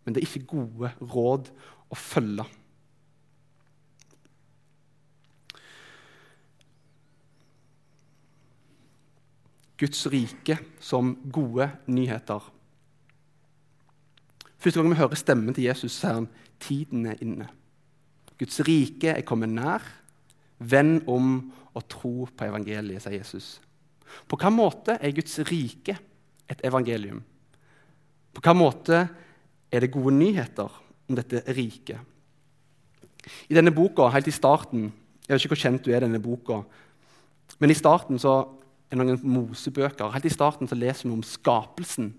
men 0.05 0.15
det 0.15 0.21
er 0.21 0.27
ikke 0.27 0.49
gode 0.49 0.91
råd 1.13 1.49
å 1.91 1.97
følge. 1.97 2.45
Guds 9.81 10.05
rike 10.13 10.59
som 10.79 11.15
gode 11.33 11.65
nyheter. 11.89 12.43
Første 14.61 14.77
gang 14.77 14.91
vi 14.91 14.99
hører 14.99 15.17
stemmen 15.17 15.55
til 15.57 15.65
Jesus, 15.65 15.95
sier 15.97 16.19
han 16.19 16.29
tiden 16.61 17.07
er 17.09 17.23
inne. 17.25 17.47
Guds 18.37 18.61
rike 18.67 19.15
er 19.15 19.25
kommet 19.25 19.49
nær. 19.49 19.81
Vend 20.61 21.07
om 21.09 21.39
og 21.73 21.87
tro 21.89 22.27
på 22.29 22.45
evangeliet, 22.45 23.01
sier 23.01 23.17
Jesus. 23.17 23.55
På 24.27 24.37
hvilken 24.37 24.53
måte 24.53 24.99
er 25.01 25.15
Guds 25.17 25.39
rike 25.49 25.97
et 26.51 26.61
evangelium? 26.67 27.23
På 28.31 28.43
hvilken 28.43 28.59
måte 28.61 29.01
er 29.71 29.81
det 29.81 29.93
gode 29.93 30.13
nyheter 30.13 30.69
om 31.09 31.17
dette 31.17 31.41
riket. 31.57 31.97
I 33.49 33.57
denne 33.57 33.73
boka, 33.73 34.09
helt 34.09 34.29
i 34.29 34.33
starten 34.33 34.89
Jeg 35.21 35.35
vet 35.35 35.43
ikke 35.45 35.53
hvor 35.53 35.61
kjent 35.61 35.85
du 35.85 35.91
er 35.93 36.01
denne 36.03 36.19
boka, 36.19 36.55
men 37.61 37.71
i 37.71 37.77
starten 37.77 38.17
så 38.19 38.33
er 38.91 38.99
noen 38.99 39.21
Mosebøker. 39.23 40.11
Helt 40.11 40.27
i 40.27 40.33
starten 40.33 40.69
så 40.69 40.77
leser 40.77 41.07
vi 41.07 41.15
om 41.15 41.23
skapelsen. 41.25 42.11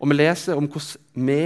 Og 0.00 0.10
vi 0.10 0.16
leser 0.16 0.56
om 0.56 0.68
hvordan 0.68 1.28
vi, 1.28 1.40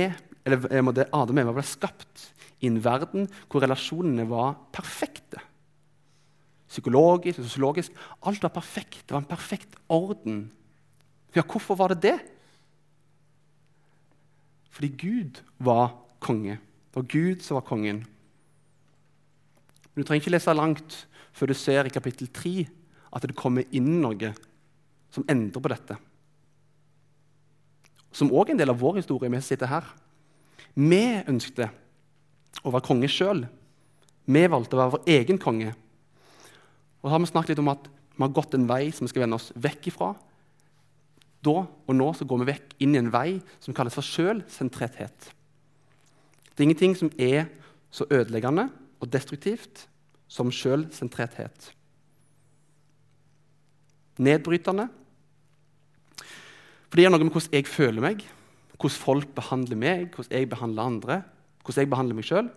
eller 0.46 0.94
det 0.94 1.08
Adam 1.12 1.38
og 1.38 1.44
Eva 1.44 1.56
ble 1.58 1.66
skapt 1.66 2.30
i 2.60 2.68
en 2.70 2.80
verden 2.84 3.28
hvor 3.50 3.64
relasjonene 3.64 4.26
var 4.30 4.56
perfekte. 4.74 5.42
Psykologisk, 6.70 7.40
sosiologisk. 7.42 7.94
Alt 8.22 8.44
var 8.46 8.54
perfekt. 8.54 9.02
Det 9.02 9.14
var 9.14 9.24
en 9.24 9.30
perfekt 9.30 9.74
orden. 9.90 10.44
Ja, 11.34 11.42
hvorfor 11.42 11.74
var 11.78 11.94
det 11.94 12.02
det? 12.02 12.18
Fordi 14.70 14.88
Gud 14.94 15.42
var 15.58 15.96
konge. 16.22 16.60
Det 16.90 17.02
var 17.02 17.08
Gud 17.10 17.42
som 17.42 17.58
var 17.58 17.66
kongen. 17.66 18.04
Du 19.96 20.02
trenger 20.02 20.22
ikke 20.22 20.36
lese 20.36 20.54
langt 20.54 21.06
før 21.34 21.50
du 21.50 21.54
ser 21.58 21.86
i 21.86 21.92
kapittel 21.92 22.30
3 22.30 22.68
at 23.10 23.26
det 23.26 23.36
kommer 23.38 23.66
inn 23.74 23.98
noe 24.02 24.32
som 25.10 25.26
endrer 25.30 25.62
på 25.62 25.72
dette. 25.72 25.96
Som 28.14 28.32
òg 28.34 28.50
er 28.50 28.54
en 28.54 28.62
del 28.62 28.72
av 28.72 28.80
vår 28.80 29.00
historie. 29.00 29.30
Vi 29.30 29.42
sitter 29.44 29.70
her. 29.70 29.86
Vi 30.74 31.02
ønsket 31.30 31.70
å 32.62 32.72
være 32.72 32.86
konge 32.86 33.10
sjøl. 33.10 33.44
Vi 34.30 34.42
valgte 34.50 34.76
å 34.76 34.82
være 34.82 34.94
vår 34.96 35.12
egen 35.16 35.38
konge. 35.42 35.74
Og 37.00 37.08
så 37.08 37.14
har 37.14 37.22
vi 37.22 37.30
snakket 37.30 37.54
litt 37.54 37.62
om 37.62 37.72
at 37.72 37.86
vi 37.88 38.22
har 38.26 38.34
gått 38.36 38.54
en 38.54 38.68
vei 38.68 38.90
som 38.92 39.06
vi 39.06 39.12
skal 39.12 39.24
vende 39.24 39.38
oss 39.38 39.50
vekk 39.56 39.90
ifra. 39.90 40.12
Da 41.40 41.56
og 41.64 41.94
nå 41.96 42.10
så 42.14 42.26
går 42.28 42.42
vi 42.42 42.50
vekk 42.50 42.74
inn 42.84 42.94
i 42.94 43.00
en 43.00 43.12
vei 43.14 43.40
som 43.62 43.74
kalles 43.76 43.96
for 43.96 44.04
sjølsentrethet. 44.04 45.30
Det 46.50 46.60
er 46.60 46.68
ingenting 46.68 46.96
som 46.98 47.12
er 47.16 47.46
så 47.90 48.04
ødeleggende 48.12 48.68
og 49.00 49.08
destruktivt 49.10 49.86
som 50.30 50.52
sjølsentrethet. 50.52 51.70
Nedbrytende. 54.20 54.88
For 56.90 56.98
det 56.98 57.06
gjør 57.06 57.14
noe 57.14 57.24
med 57.24 57.34
hvordan 57.34 57.56
jeg 57.56 57.70
føler 57.70 58.04
meg, 58.04 58.22
hvordan 58.76 59.00
folk 59.00 59.34
behandler 59.36 59.78
meg, 59.78 60.08
hvordan 60.14 60.36
jeg 60.36 60.50
behandler 60.50 60.90
andre, 60.90 61.18
hvordan 61.64 61.84
jeg 61.84 61.92
behandler 61.92 62.18
meg 62.18 62.28
sjøl. 62.28 62.50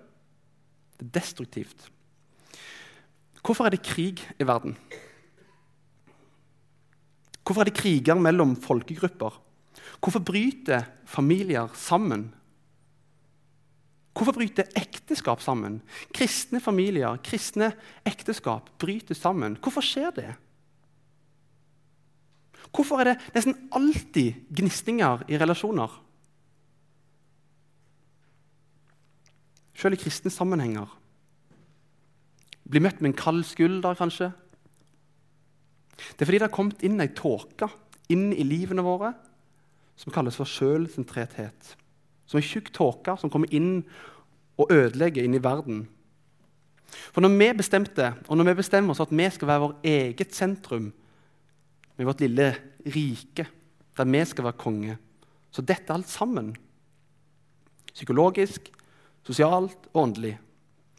Det 0.98 1.08
er 1.08 1.15
destruktivt. 1.20 1.89
Hvorfor 3.43 3.67
er 3.67 3.75
det 3.75 3.84
krig 3.86 4.22
i 4.39 4.48
verden? 4.48 4.77
Hvorfor 7.43 7.63
er 7.63 7.70
det 7.70 7.75
kriger 7.75 8.15
mellom 8.15 8.55
folkegrupper? 8.55 9.36
Hvorfor 10.00 10.24
bryter 10.24 10.86
familier 11.05 11.67
sammen? 11.75 12.29
Hvorfor 14.13 14.36
bryter 14.38 14.70
ekteskap 14.77 15.41
sammen? 15.41 15.82
Kristne 16.15 16.62
familier, 16.63 17.17
kristne 17.25 17.72
ekteskap 18.08 18.70
bryter 18.79 19.17
sammen. 19.17 19.58
Hvorfor 19.60 19.84
skjer 19.84 20.13
det? 20.15 20.29
Hvorfor 22.72 23.01
er 23.01 23.12
det 23.12 23.34
nesten 23.36 23.58
alltid 23.75 24.46
gnistinger 24.55 25.25
i 25.27 25.38
relasjoner? 25.41 25.91
Selv 29.77 29.98
i 29.98 30.01
kristne 30.01 30.32
sammenhenger. 30.32 30.88
Bli 32.70 32.79
møtt 32.79 33.01
med 33.01 33.12
en 33.12 33.20
kald 33.20 33.43
skulder, 33.46 33.98
kanskje. 34.00 34.32
Det 36.13 36.24
er 36.24 36.29
fordi 36.29 36.39
det 36.39 36.48
har 36.48 36.55
kommet 36.55 36.84
inn 36.86 37.01
ei 37.03 37.12
tåke 37.13 37.70
inn 38.12 38.32
i 38.34 38.46
livene 38.48 38.84
våre 38.86 39.13
som 40.00 40.13
kalles 40.13 40.38
for 40.39 40.50
sjølsentrethet. 40.50 41.75
Som 42.25 42.39
ei 42.39 42.48
tjukk 42.48 42.72
tåke 42.74 43.17
som 43.20 43.32
kommer 43.34 43.51
inn 43.53 43.84
og 44.58 44.72
ødelegger 44.74 45.25
inn 45.25 45.38
i 45.38 45.43
verden. 45.43 45.84
For 47.13 47.25
når 47.25 47.38
vi 47.39 47.50
bestemte, 47.58 48.12
og 48.27 48.38
når 48.38 48.51
vi 48.51 48.60
bestemmer 48.62 48.93
oss 48.93 49.01
at 49.01 49.13
vi 49.13 49.29
skal 49.34 49.50
være 49.50 49.63
vår 49.65 49.75
eget 49.89 50.36
sentrum 50.36 50.91
med 51.97 52.07
vårt 52.07 52.23
lille 52.23 52.50
rike, 52.85 53.45
der 53.97 54.09
vi 54.09 54.23
skal 54.25 54.47
være 54.47 54.62
konge, 54.62 54.97
så 55.53 55.62
dette 55.62 55.93
alt 55.93 56.09
sammen. 56.09 56.53
Psykologisk, 57.93 58.71
sosialt 59.23 59.89
og 59.93 60.01
åndelig. 60.01 60.38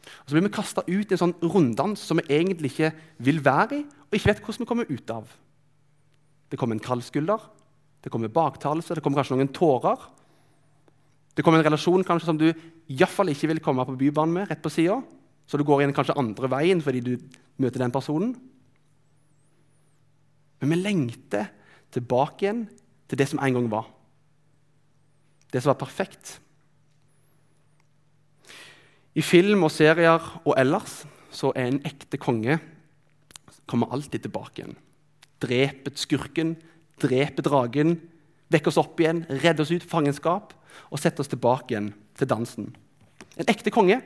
Og 0.05 0.29
Så 0.29 0.35
blir 0.35 0.45
vi 0.45 0.53
kasta 0.53 0.83
ut 0.87 1.11
i 1.11 1.15
en 1.15 1.21
sånn 1.21 1.35
runddans 1.41 1.99
som 1.99 2.21
vi 2.21 2.37
egentlig 2.37 2.71
ikke 2.71 2.93
vil 3.25 3.41
være 3.43 3.81
i, 3.81 3.83
og 3.83 4.15
ikke 4.15 4.31
vet 4.31 4.41
hvordan 4.45 4.63
vi 4.63 4.69
kommer 4.69 4.91
ut 4.91 5.11
av. 5.11 5.27
Det 6.49 6.59
kommer 6.61 6.77
en 6.77 6.87
kald 6.87 7.03
skulder, 7.03 7.41
det 8.05 8.11
kommer 8.13 8.29
baktalelse, 8.29 8.95
det 8.95 9.03
kommer 9.03 9.19
kanskje 9.19 9.35
noen 9.35 9.51
tårer. 9.51 9.97
Det 11.35 11.43
kommer 11.43 11.59
en 11.59 11.67
relasjon 11.67 12.05
kanskje 12.05 12.29
som 12.29 12.37
du 12.39 12.47
iallfall 12.87 13.33
ikke 13.33 13.49
vil 13.51 13.63
komme 13.65 13.83
på 13.83 13.97
Bybanen 13.99 14.37
med, 14.37 14.49
rett 14.49 14.61
på 14.63 14.71
sida. 14.71 15.01
Så 15.49 15.57
du 15.57 15.65
går 15.65 15.81
igjen 15.81 15.95
kanskje 15.95 16.15
andre 16.17 16.49
veien 16.49 16.81
fordi 16.85 17.01
du 17.03 17.15
møter 17.61 17.81
den 17.81 17.93
personen. 17.93 18.35
Men 20.61 20.71
vi 20.71 20.79
lengter 20.79 21.51
tilbake 21.93 22.45
igjen 22.45 22.65
til 23.09 23.19
det 23.19 23.27
som 23.31 23.41
en 23.43 23.57
gang 23.57 23.69
var. 23.71 23.89
Det 25.51 25.61
som 25.61 25.73
var 25.73 25.81
perfekt. 25.81 26.39
I 29.15 29.23
film 29.23 29.63
og 29.63 29.71
serier 29.71 30.23
og 30.43 30.55
ellers 30.59 31.03
så 31.31 31.51
er 31.55 31.69
en 31.69 31.83
ekte 31.87 32.19
konge 32.19 32.59
kommer 33.65 33.91
alltid 33.93 34.25
tilbake 34.25 34.61
igjen. 34.61 34.75
Dreper 35.41 35.95
skurken, 35.97 36.55
dreper 37.01 37.45
dragen, 37.45 37.95
vekker 38.53 38.71
oss 38.71 38.79
opp 38.81 38.99
igjen, 39.01 39.23
redder 39.29 39.65
oss 39.65 39.73
ut 39.73 39.87
fangenskap 39.87 40.53
og 40.91 41.01
setter 41.01 41.23
oss 41.23 41.31
tilbake 41.31 41.73
igjen 41.73 41.91
til 42.17 42.29
dansen. 42.29 42.69
En 43.35 43.49
ekte 43.51 43.73
konge 43.73 43.99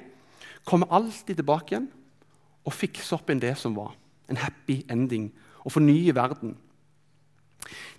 kommer 0.67 0.89
alltid 0.93 1.39
tilbake 1.41 1.75
igjen 1.75 1.89
og 2.65 2.75
fikser 2.75 3.17
opp 3.19 3.29
igjen 3.29 3.43
det 3.43 3.55
som 3.59 3.75
var. 3.77 3.93
En 4.29 4.39
happy 4.39 4.81
ending 4.89 5.29
og 5.69 5.75
fornye 5.75 6.15
verden. 6.17 6.55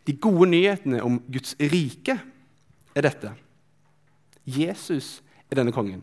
De 0.07 0.17
gode 0.19 0.51
nyhetene 0.51 1.03
om 1.07 1.21
Guds 1.31 1.55
rike 1.61 2.17
er 2.97 3.07
dette. 3.07 3.31
Jesus 4.43 5.21
er 5.51 5.61
denne 5.61 5.75
kongen. 5.75 6.03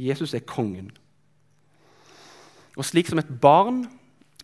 Jesus 0.00 0.34
er 0.36 0.44
kongen. 0.44 0.90
Og 2.76 2.84
slik 2.86 3.08
som 3.08 3.20
et 3.20 3.32
barn 3.40 3.84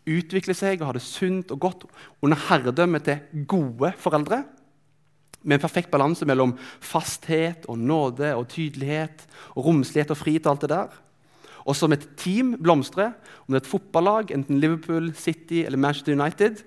utvikler 0.06 0.56
seg 0.56 0.80
og 0.80 0.90
har 0.90 0.98
det 0.98 1.04
sunt 1.04 1.52
og 1.52 1.60
godt 1.60 1.86
under 2.24 2.38
herredømmet 2.48 3.06
til 3.06 3.44
gode 3.48 3.92
foreldre, 4.00 4.44
med 5.46 5.58
en 5.58 5.62
perfekt 5.62 5.92
balanse 5.92 6.26
mellom 6.26 6.56
fasthet 6.82 7.68
og 7.70 7.78
nåde 7.78 8.32
og 8.34 8.48
tydelighet 8.50 9.26
og 9.54 9.68
romslighet 9.68 10.10
og 10.10 10.18
frihet 10.18 10.46
og 10.46 10.56
alt 10.56 10.64
det 10.64 10.70
der, 10.72 10.96
og 11.66 11.74
som 11.74 11.92
et 11.94 12.04
team 12.18 12.54
blomstrer, 12.62 13.14
om 13.44 13.54
det 13.54 13.58
er 13.58 13.64
et 13.64 13.70
fotballag, 13.70 14.30
enten 14.34 14.60
Liverpool, 14.62 15.10
City 15.18 15.64
eller 15.66 15.80
Manchester 15.82 16.14
United, 16.14 16.62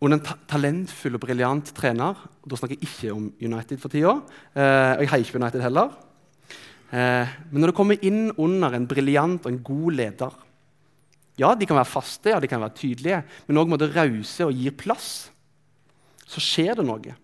under 0.00 0.16
en 0.16 0.24
ta 0.24 0.36
talentfull 0.48 1.18
og 1.18 1.20
briljant 1.20 1.72
trener 1.76 2.20
Da 2.48 2.56
snakker 2.56 2.78
jeg 2.78 2.86
ikke 2.86 3.10
om 3.12 3.26
United 3.36 3.80
for 3.82 3.92
tida. 3.92 4.14
Eh, 4.56 4.92
og 4.96 5.02
jeg 5.02 5.10
heier 5.12 5.24
ikke 5.26 5.34
på 5.34 5.42
United 5.42 5.60
heller. 5.60 5.90
Eh, 6.90 7.34
men 7.50 7.60
når 7.60 7.70
det 7.70 7.76
kommer 7.76 8.06
inn 8.06 8.30
under 8.40 8.74
en 8.74 8.86
briljant 8.88 9.44
og 9.44 9.50
en 9.52 9.60
god 9.66 9.98
leder 9.98 10.38
Ja, 11.36 11.52
de 11.54 11.68
kan 11.68 11.78
være 11.78 11.88
faste, 11.88 12.32
ja, 12.32 12.40
de 12.40 12.48
kan 12.48 12.60
være 12.60 12.76
tydelige, 12.76 13.22
men 13.46 13.60
òg 13.60 13.70
rause 13.94 14.44
og 14.44 14.52
gir 14.52 14.72
plass. 14.76 15.30
Så 16.26 16.40
skjer 16.40 16.74
det 16.76 16.84
noe. 16.84 17.14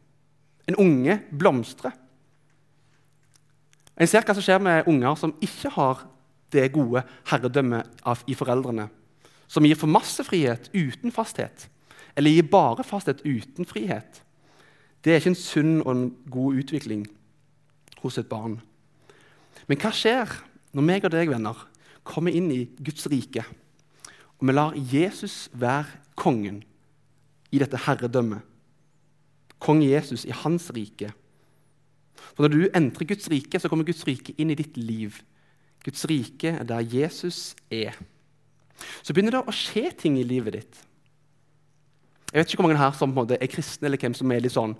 En 0.69 0.79
unge 0.81 1.19
blomstrer. 1.31 1.93
En 3.97 4.09
ser 4.09 4.25
hva 4.25 4.35
som 4.37 4.45
skjer 4.45 4.61
med 4.61 4.89
unger 4.89 5.19
som 5.21 5.35
ikke 5.41 5.73
har 5.73 6.07
det 6.57 6.73
gode 6.75 7.05
herredømmet 7.31 8.07
i 8.27 8.37
foreldrene. 8.37 8.89
Som 9.47 9.67
gir 9.69 9.79
for 9.79 9.91
masse 9.91 10.25
frihet 10.27 10.71
uten 10.75 11.13
fasthet, 11.15 11.69
eller 12.17 12.35
gir 12.35 12.49
bare 12.51 12.85
fasthet 12.85 13.23
uten 13.23 13.69
frihet. 13.69 14.23
Det 15.05 15.13
er 15.13 15.21
ikke 15.21 15.35
en 15.35 15.39
sunn 15.39 15.77
og 15.85 15.93
en 15.93 16.09
god 16.33 16.63
utvikling 16.63 17.05
hos 18.03 18.19
et 18.19 18.29
barn. 18.29 18.59
Men 19.69 19.79
hva 19.81 19.93
skjer 19.95 20.33
når 20.75 20.87
meg 20.89 21.07
og 21.07 21.15
deg, 21.15 21.31
venner, 21.31 21.61
kommer 22.07 22.35
inn 22.35 22.51
i 22.55 22.65
Guds 22.83 23.07
rike, 23.11 23.45
og 24.37 24.49
vi 24.49 24.55
lar 24.55 24.75
Jesus 24.93 25.47
være 25.57 26.03
kongen 26.19 26.61
i 27.55 27.61
dette 27.63 27.81
herredømmet? 27.87 28.43
Kong 29.63 29.81
Jesus 29.81 30.27
i 30.29 30.35
hans 30.37 30.69
rike. 30.77 31.13
For 32.35 32.45
Når 32.45 32.49
du 32.53 32.69
entrer 32.75 33.09
Guds 33.09 33.31
rike, 33.33 33.61
så 33.61 33.69
kommer 33.69 33.87
Guds 33.89 34.05
rike 34.07 34.35
inn 34.37 34.51
i 34.53 34.59
ditt 34.59 34.77
liv. 34.77 35.17
Guds 35.87 36.03
rike 36.11 36.51
er 36.51 36.67
der 36.67 36.83
Jesus 36.83 37.55
er. 37.71 37.95
Så 39.07 39.15
begynner 39.15 39.37
det 39.37 39.45
å 39.47 39.55
skje 39.55 39.93
ting 39.97 40.19
i 40.19 40.27
livet 40.27 40.59
ditt. 40.59 40.81
Jeg 42.33 42.41
vet 42.41 42.51
ikke 42.51 42.61
hvor 42.61 42.69
mange 42.69 42.81
her 42.81 42.97
som 42.99 43.15
er 43.23 43.47
kristne, 43.49 43.87
eller 43.87 44.03
hvem 44.03 44.17
som 44.19 44.33
er 44.35 44.43
litt 44.43 44.57
sånn, 44.57 44.75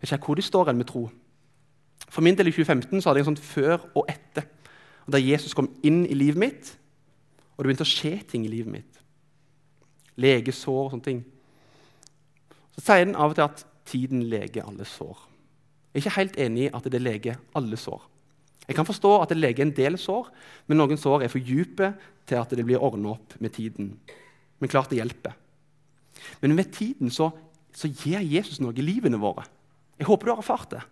vet 0.00 0.08
ikke 0.08 0.30
hvor 0.30 0.40
de 0.40 0.46
står 0.46 0.72
enn 0.72 0.80
med 0.80 0.88
tro. 0.88 1.04
For 2.08 2.24
min 2.24 2.38
del 2.38 2.48
i 2.48 2.54
2015 2.54 3.02
så 3.02 3.10
hadde 3.10 3.20
jeg 3.20 3.26
en 3.26 3.34
sånn 3.34 3.44
før 3.44 3.84
og 3.92 4.08
etter. 4.10 4.48
Da 5.06 5.20
Jesus 5.20 5.54
kom 5.54 5.68
inn 5.86 6.04
i 6.08 6.16
livet 6.16 6.40
mitt, 6.40 6.72
og 7.54 7.62
det 7.62 7.68
begynte 7.68 7.86
å 7.86 7.92
skje 7.92 8.16
ting 8.32 8.48
i 8.48 8.50
livet 8.50 8.72
mitt. 8.72 9.00
Legesår 10.16 10.86
og 10.86 10.92
sånne 10.94 11.06
ting. 11.06 11.22
Så 12.76 12.88
sier 12.88 13.04
den 13.04 13.16
av 13.16 13.32
og 13.32 13.38
til 13.38 13.46
at 13.46 13.64
tiden 13.86 14.24
leger 14.32 14.66
alle 14.66 14.88
sår. 14.88 15.20
Jeg 15.92 16.00
er 16.00 16.04
ikke 16.04 16.18
helt 16.18 16.40
enig 16.42 16.66
i 16.66 16.74
at 16.76 16.88
det 16.92 17.00
leger 17.00 17.38
alle 17.56 17.78
sår. 17.80 18.02
Jeg 18.66 18.74
kan 18.74 18.86
forstå 18.86 19.12
at 19.22 19.30
det 19.30 19.38
leger 19.38 19.62
en 19.62 19.74
del 19.74 19.98
sår, 20.00 20.30
men 20.66 20.80
noen 20.80 20.98
sår 20.98 21.24
er 21.24 21.32
for 21.32 21.42
dype 21.42 21.92
til 22.26 22.40
at 22.40 22.54
det 22.58 22.64
blir 22.66 22.82
ordna 22.82 23.14
opp 23.14 23.36
med 23.42 23.54
tiden. 23.54 23.92
Men 24.58 24.72
klart 24.72 24.90
det 24.90 24.98
hjelper. 24.98 25.36
Men 26.42 26.56
med 26.58 26.72
tiden 26.74 27.12
så, 27.14 27.30
så 27.76 27.90
gir 27.90 28.24
Jesus 28.24 28.58
noe 28.62 28.74
i 28.74 28.84
livene 28.84 29.20
våre. 29.22 29.46
Jeg 30.00 30.08
håper 30.08 30.26
du 30.26 30.32
har 30.34 30.42
erfart 30.42 30.72
det. 30.74 30.82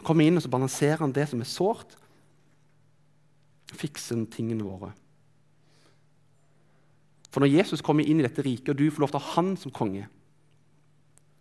Han 0.00 0.06
kommer 0.06 0.26
inn 0.26 0.36
og 0.36 0.44
så 0.44 0.52
balanserer 0.52 1.00
han 1.02 1.14
det 1.14 1.28
som 1.30 1.40
er 1.42 1.48
sårt, 1.48 1.96
fikser 3.72 4.20
tingene 4.28 4.66
våre. 4.66 4.90
For 7.32 7.40
når 7.40 7.54
Jesus 7.54 7.80
kommer 7.84 8.04
inn 8.04 8.20
i 8.20 8.26
dette 8.26 8.44
riket, 8.44 8.74
og 8.74 8.76
du 8.76 8.90
får 8.92 9.06
lov 9.06 9.12
til 9.14 9.20
å 9.22 9.24
ha 9.24 9.36
han 9.38 9.54
som 9.56 9.72
konge, 9.72 10.04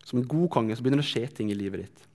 som 0.07 0.21
en 0.21 0.29
god 0.29 0.47
konge, 0.53 0.75
så 0.77 0.83
begynner 0.83 1.01
det 1.01 1.07
å 1.09 1.11
skje 1.11 1.25
ting 1.35 1.51
i 1.51 1.57
livet 1.57 1.83
ditt. 1.83 2.05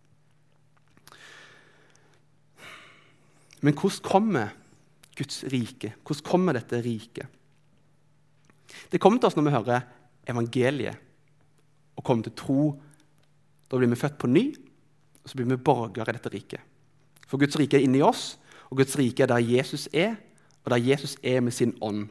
Men 3.61 3.75
hvordan 3.75 4.03
kommer 4.05 4.53
Guds 5.17 5.45
rike? 5.53 5.95
Hvordan 6.05 6.25
kommer 6.25 6.59
dette 6.59 6.81
riket? 6.85 7.27
Det 8.93 9.01
kommer 9.01 9.19
til 9.19 9.31
oss 9.31 9.37
når 9.37 9.47
vi 9.47 9.55
hører 9.55 9.87
evangeliet 10.29 11.03
og 11.97 12.05
kommer 12.05 12.27
til 12.27 12.37
tro. 12.37 12.75
Da 13.71 13.79
blir 13.79 13.91
vi 13.91 13.99
født 13.99 14.19
på 14.19 14.31
ny, 14.31 14.45
og 15.23 15.31
så 15.31 15.39
blir 15.39 15.49
vi 15.49 15.57
borgere 15.57 16.11
i 16.11 16.17
dette 16.19 16.33
riket. 16.35 16.61
For 17.27 17.41
Guds 17.41 17.57
rike 17.59 17.79
er 17.79 17.87
inni 17.87 18.03
oss, 18.05 18.37
og 18.71 18.79
Guds 18.83 18.99
rike 18.99 19.25
er 19.25 19.33
der 19.33 19.43
Jesus 19.43 19.89
er, 19.93 20.15
og 20.65 20.71
der 20.71 20.83
Jesus 20.83 21.17
er 21.23 21.41
med 21.41 21.55
sin 21.55 21.75
ånd. 21.81 22.07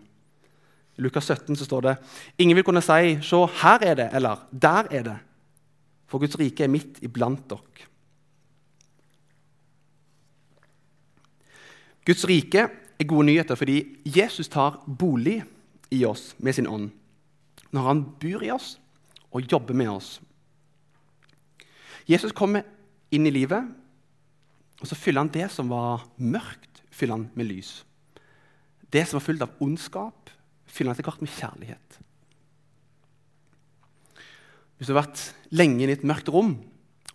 I 0.96 1.04
Lukas 1.04 1.28
17 1.28 1.56
så 1.60 1.68
står 1.68 1.82
det 1.82 1.96
ingen 2.40 2.56
vil 2.56 2.64
kunne 2.64 2.82
si 2.82 3.18
'Se, 3.22 3.36
her 3.62 3.80
er 3.82 3.96
det', 3.96 4.16
eller 4.16 4.48
'Der 4.52 4.88
er 4.92 5.04
det'. 5.04 5.24
For 6.08 6.20
Guds 6.20 6.40
rike 6.40 6.64
er 6.64 6.68
midt 6.68 7.00
iblant 7.02 7.50
dere. 7.50 7.88
Guds 12.06 12.26
rike 12.30 12.68
er 12.70 13.10
gode 13.10 13.28
nyheter 13.28 13.58
fordi 13.58 13.80
Jesus 14.06 14.50
tar 14.52 14.78
bolig 14.86 15.40
i 15.94 16.04
oss 16.06 16.34
med 16.38 16.56
sin 16.56 16.70
ånd. 16.70 16.92
Når 17.74 17.88
han 17.90 18.04
bor 18.22 18.46
i 18.46 18.52
oss 18.54 18.76
og 19.32 19.52
jobber 19.52 19.76
med 19.76 19.90
oss. 19.92 20.20
Jesus 22.08 22.36
kommer 22.36 22.64
inn 23.14 23.26
i 23.26 23.34
livet, 23.34 23.66
og 24.82 24.88
så 24.88 24.98
fyller 24.98 25.24
han 25.24 25.34
det 25.34 25.48
som 25.52 25.72
var 25.72 26.06
mørkt, 26.22 26.84
fyller 26.94 27.18
han 27.18 27.30
med 27.34 27.50
lys. 27.50 27.80
Det 28.92 29.04
som 29.08 29.18
var 29.18 29.26
fullt 29.26 29.46
av 29.48 29.64
ondskap, 29.66 30.30
fyller 30.70 30.92
han 30.92 31.00
etter 31.00 31.10
hvert 31.10 31.24
med 31.24 31.34
kjærlighet. 31.34 31.98
Hvis 34.76 34.88
du 34.90 34.94
har 34.94 35.06
vært 35.06 35.24
lenge 35.56 35.88
i 35.88 35.94
et 35.96 36.06
mørkt 36.06 36.30
rom, 36.32 36.54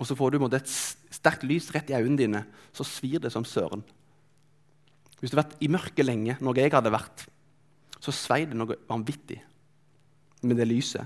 og 0.00 0.09
så 0.09 0.16
får 0.16 0.35
du 0.35 0.44
et 0.48 0.74
sterkt 1.12 1.44
lys 1.44 1.68
rett 1.74 1.92
i 1.92 1.96
øynene 1.96 2.18
dine, 2.18 2.44
så 2.72 2.87
svir 2.88 3.20
det 3.20 3.33
som 3.33 3.44
søren. 3.44 3.85
Hvis 5.20 5.33
du 5.33 5.37
har 5.37 5.44
vært 5.44 5.61
i 5.62 5.68
mørket 5.68 6.06
lenge, 6.06 6.37
noe 6.40 6.56
jeg 6.56 6.72
hadde 6.72 6.92
vært, 6.92 7.26
så 8.00 8.12
svei 8.14 8.46
det 8.48 8.56
noe 8.56 8.78
vanvittig 8.88 9.38
med 10.48 10.56
det 10.56 10.68
lyset. 10.68 11.04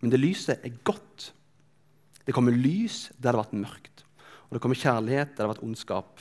Men 0.00 0.12
det 0.12 0.20
lyset 0.20 0.64
er 0.64 0.80
godt. 0.84 1.30
Det 2.26 2.34
kommer 2.36 2.52
lys 2.52 3.06
der 3.16 3.30
det 3.30 3.32
har 3.32 3.44
vært 3.44 3.56
mørkt. 3.56 4.04
Og 4.46 4.56
det 4.56 4.62
kommer 4.62 4.78
kjærlighet 4.78 5.32
der 5.32 5.38
det 5.38 5.46
har 5.46 5.54
vært 5.54 5.64
ondskap. 5.64 6.20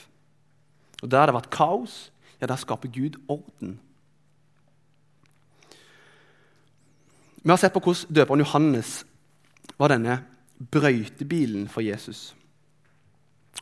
Og 1.01 1.09
der 1.09 1.27
det 1.27 1.33
har 1.33 1.39
vært 1.41 1.51
kaos, 1.53 1.97
ja, 2.39 2.47
der 2.47 2.59
skaper 2.59 2.91
Gud 2.91 3.19
orden. 3.27 3.75
Vi 7.43 7.51
har 7.51 7.59
sett 7.61 7.75
på 7.75 7.83
hvordan 7.83 8.15
døperen 8.15 8.41
Johannes 8.41 9.03
var 9.77 9.91
denne 9.91 10.21
brøytebilen 10.71 11.67
for 11.69 11.83
Jesus. 11.85 12.33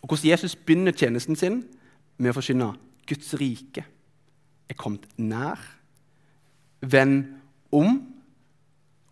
Og 0.01 0.07
hvordan 0.07 0.29
Jesus 0.29 0.55
begynner 0.55 0.95
tjenesten 0.95 1.35
sin 1.35 1.63
med 2.17 2.31
å 2.31 2.37
forkynne 2.37 2.69
Guds 3.09 3.33
rike 3.39 3.83
er 4.69 4.79
kommet 4.79 5.05
nær. 5.19 5.59
Vend 6.83 7.23
om 7.73 8.01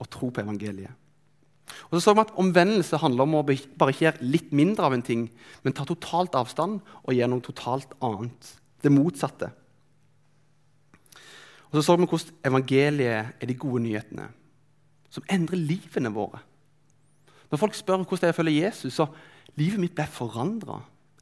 og 0.02 0.10
tro 0.12 0.32
på 0.34 0.42
evangeliet. 0.42 0.98
Og 1.88 1.96
så 1.96 2.02
så 2.04 2.14
vi 2.16 2.24
at 2.26 2.34
Omvendelse 2.40 3.00
handler 3.00 3.24
om 3.24 3.38
å 3.40 3.46
bare 3.46 3.94
ikke 3.94 4.06
gjøre 4.08 4.28
litt 4.28 4.52
mindre 4.56 4.88
av 4.88 4.96
en 4.96 5.06
ting, 5.06 5.28
men 5.64 5.76
ta 5.76 5.86
totalt 5.88 6.36
avstand 6.36 6.82
og 7.04 7.16
gjøre 7.16 7.32
noe 7.32 7.46
totalt 7.46 7.96
annet. 8.04 8.54
Det 8.82 8.92
motsatte. 8.92 9.52
Og 11.72 11.80
Så 11.80 11.82
så 11.86 11.96
vi 11.96 12.06
hvordan 12.06 12.40
evangeliet 12.44 13.36
er 13.40 13.48
de 13.48 13.56
gode 13.56 13.84
nyhetene 13.84 14.28
som 15.12 15.24
endrer 15.30 15.60
livene 15.60 16.12
våre. 16.12 16.40
Når 17.52 17.60
folk 17.60 17.76
spør 17.76 18.04
hvordan 18.04 18.30
jeg 18.30 18.36
følger 18.36 18.64
Jesus, 18.66 18.94
så 18.96 19.08
livet 19.60 19.80
mitt 19.80 19.96
ble 19.96 20.08
forandra. 20.08 20.82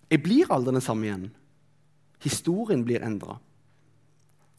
Jeg 0.09 0.23
blir 0.23 0.51
aldri 0.53 0.73
den 0.73 0.85
samme 0.85 1.05
igjen. 1.05 1.29
Historien 2.23 2.83
blir 2.85 3.03
endra. 3.05 3.37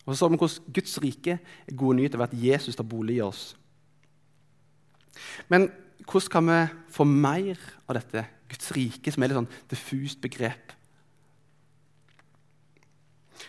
Og 0.07 0.15
så 0.15 0.19
så 0.23 0.29
vi 0.33 0.41
hvordan 0.41 0.73
Guds 0.75 0.99
rike 1.03 1.39
er 1.39 1.77
gode 1.77 1.97
nyheter 1.97 2.19
ved 2.19 2.33
at 2.33 2.43
Jesus 2.45 2.77
tar 2.77 2.89
bolig 2.89 3.19
i 3.19 3.25
oss. 3.25 3.57
Men 5.49 5.69
hvordan 6.07 6.31
kan 6.31 6.47
vi 6.47 6.61
få 6.91 7.05
mer 7.05 7.59
av 7.89 7.95
dette 7.99 8.25
Guds 8.51 8.73
rike, 8.75 9.13
som 9.13 9.23
er 9.23 9.31
et 9.31 9.39
sånn 9.39 9.51
diffust 9.71 10.21
begrep? 10.23 10.73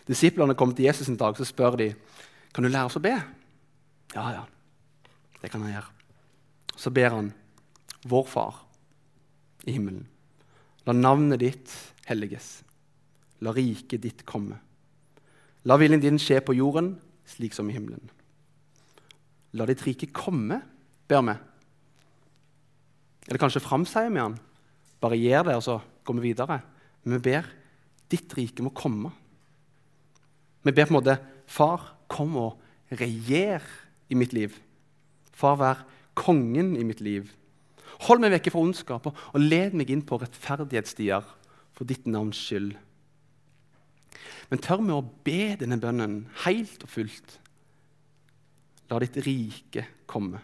Disiplene 0.07 0.55
kom 0.57 0.73
til 0.75 0.85
Jesus 0.85 1.09
en 1.09 1.19
dag 1.19 1.37
så 1.37 1.47
spør 1.47 1.77
de, 1.79 1.91
kan 2.53 2.65
du 2.65 2.69
lære 2.69 2.89
oss 2.89 2.99
å 2.99 3.03
be. 3.03 3.13
Ja, 4.15 4.25
ja, 4.35 4.43
det 5.41 5.51
kan 5.51 5.63
han 5.63 5.73
gjøre. 5.73 5.91
Så 6.75 6.91
ber 6.93 7.15
han, 7.15 7.31
vår 8.09 8.27
Far 8.27 8.61
i 9.67 9.75
himmelen, 9.75 10.07
la 10.87 10.95
navnet 10.97 11.41
ditt 11.41 11.73
helliges. 12.07 12.61
La 13.41 13.53
riket 13.55 14.03
ditt 14.03 14.25
komme. 14.27 14.59
La 15.65 15.77
viljen 15.77 16.01
din 16.01 16.19
skje 16.21 16.39
på 16.45 16.55
jorden 16.57 16.95
slik 17.29 17.55
som 17.55 17.69
i 17.69 17.75
himmelen. 17.75 18.03
La 19.57 19.67
ditt 19.67 19.83
rike 19.85 20.09
komme, 20.15 20.61
ber 21.09 21.23
vi. 21.27 21.35
Eller 23.27 23.41
kanskje 23.41 23.63
framsier 23.63 24.11
vi 24.11 24.21
han. 24.21 24.37
Bare 25.01 25.19
gjør 25.19 25.47
det, 25.49 25.57
og 25.57 25.65
så 25.65 25.77
går 26.05 26.17
vi 26.17 26.29
videre. 26.29 26.61
Men 27.03 27.17
vi 27.17 27.31
ber 27.31 27.49
ditt 28.11 28.33
rike 28.37 28.63
må 28.63 28.73
komme. 28.75 29.11
Vi 30.61 30.73
ber 30.73 30.87
på 30.87 30.93
en 30.93 30.99
måte 30.99 31.19
Far, 31.51 31.81
kom 32.07 32.37
og 32.39 32.95
regjer 32.95 33.63
i 34.11 34.15
mitt 34.15 34.31
liv. 34.31 34.53
Far, 35.35 35.57
vær 35.59 35.81
kongen 36.15 36.77
i 36.79 36.85
mitt 36.87 37.01
liv. 37.03 37.27
Hold 38.07 38.21
meg 38.23 38.31
vekke 38.37 38.53
fra 38.53 38.63
ondskap 38.63 39.09
og 39.11 39.41
led 39.41 39.75
meg 39.77 39.91
inn 39.91 40.03
på 40.07 40.19
rettferdighetsstier 40.21 41.27
for 41.75 41.87
ditt 41.89 42.07
navns 42.07 42.39
skyld. 42.39 42.77
Men 44.51 44.61
tør 44.63 44.81
vi 44.83 44.95
å 44.95 45.03
be 45.25 45.55
denne 45.59 45.79
bønnen 45.81 46.15
helt 46.45 46.83
og 46.85 46.91
fullt? 46.91 47.37
La 48.91 48.99
ditt 48.99 49.19
rike 49.23 49.85
komme. 50.09 50.41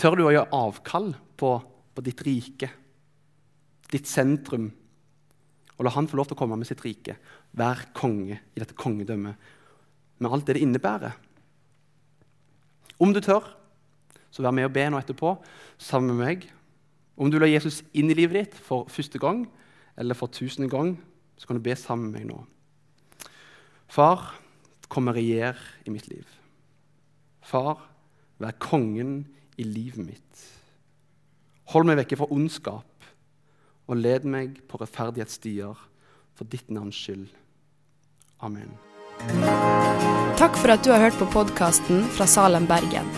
Tør 0.00 0.16
du 0.16 0.24
å 0.26 0.32
gjøre 0.32 0.56
avkall 0.56 1.10
på, 1.38 1.50
på 1.92 2.04
ditt 2.04 2.22
rike, 2.24 2.70
ditt 3.92 4.08
sentrum, 4.08 4.70
og 5.76 5.84
la 5.84 5.92
han 5.92 6.08
få 6.08 6.16
lov 6.18 6.30
til 6.30 6.36
å 6.36 6.40
komme 6.40 6.56
med 6.58 6.68
sitt 6.68 6.82
rike? 6.84 7.18
Vær 7.58 7.88
konge 7.96 8.38
i 8.38 8.62
dette 8.62 8.76
kongedømmet 8.78 9.50
med 10.22 10.32
alt 10.32 10.46
det 10.46 10.56
det 10.56 10.64
innebærer. 10.64 11.16
Om 13.02 13.12
du 13.12 13.20
tør, 13.20 13.44
så 14.30 14.44
vær 14.44 14.54
med 14.54 14.68
og 14.68 14.74
be 14.74 14.84
nå 14.88 15.00
etterpå 15.00 15.34
sammen 15.82 16.14
med 16.14 16.24
meg. 16.24 16.44
Om 17.18 17.30
du 17.30 17.40
ha 17.42 17.48
Jesus 17.50 17.82
inn 17.92 18.10
i 18.12 18.16
livet 18.16 18.38
ditt 18.38 18.54
for 18.56 18.88
første 18.88 19.20
gang 19.20 19.44
eller 20.00 20.16
for 20.16 20.32
tusende 20.32 20.70
gang, 20.72 20.94
så 21.42 21.48
kan 21.48 21.58
du 21.58 21.64
be 21.64 21.74
sammen 21.74 22.12
med 22.12 22.22
meg 22.22 22.28
nå. 22.30 22.36
Far, 23.90 24.36
kom 24.86 25.10
og 25.10 25.16
regjer 25.18 25.58
i 25.82 25.90
mitt 25.90 26.06
liv. 26.06 26.28
Far, 27.42 27.82
vær 28.38 28.54
kongen 28.62 29.24
i 29.58 29.66
livet 29.66 30.06
mitt. 30.06 30.44
Hold 31.74 31.88
meg 31.88 31.98
vekke 31.98 32.20
fra 32.20 32.30
ondskap 32.30 33.08
og 33.90 33.98
led 33.98 34.22
meg 34.28 34.60
på 34.70 34.78
rettferdighetsstier 34.78 35.82
for 36.38 36.48
ditt 36.52 36.70
navns 36.70 37.02
skyld. 37.02 37.26
Amen. 38.46 38.70
Takk 40.38 40.56
for 40.62 40.72
at 40.74 40.86
du 40.86 40.94
har 40.94 41.02
hørt 41.02 41.18
på 41.18 41.28
podkasten 41.34 42.06
fra 42.14 42.26
Salem, 42.30 42.70
Bergen. 42.70 43.10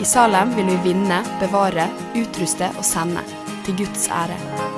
I 0.00 0.08
Salem 0.08 0.56
vil 0.56 0.72
vi 0.72 0.80
vinne, 0.90 1.22
bevare, 1.44 1.88
utruste 2.16 2.72
og 2.76 2.84
sende. 2.86 3.24
Til 3.68 3.82
Guds 3.84 4.08
ære. 4.08 4.77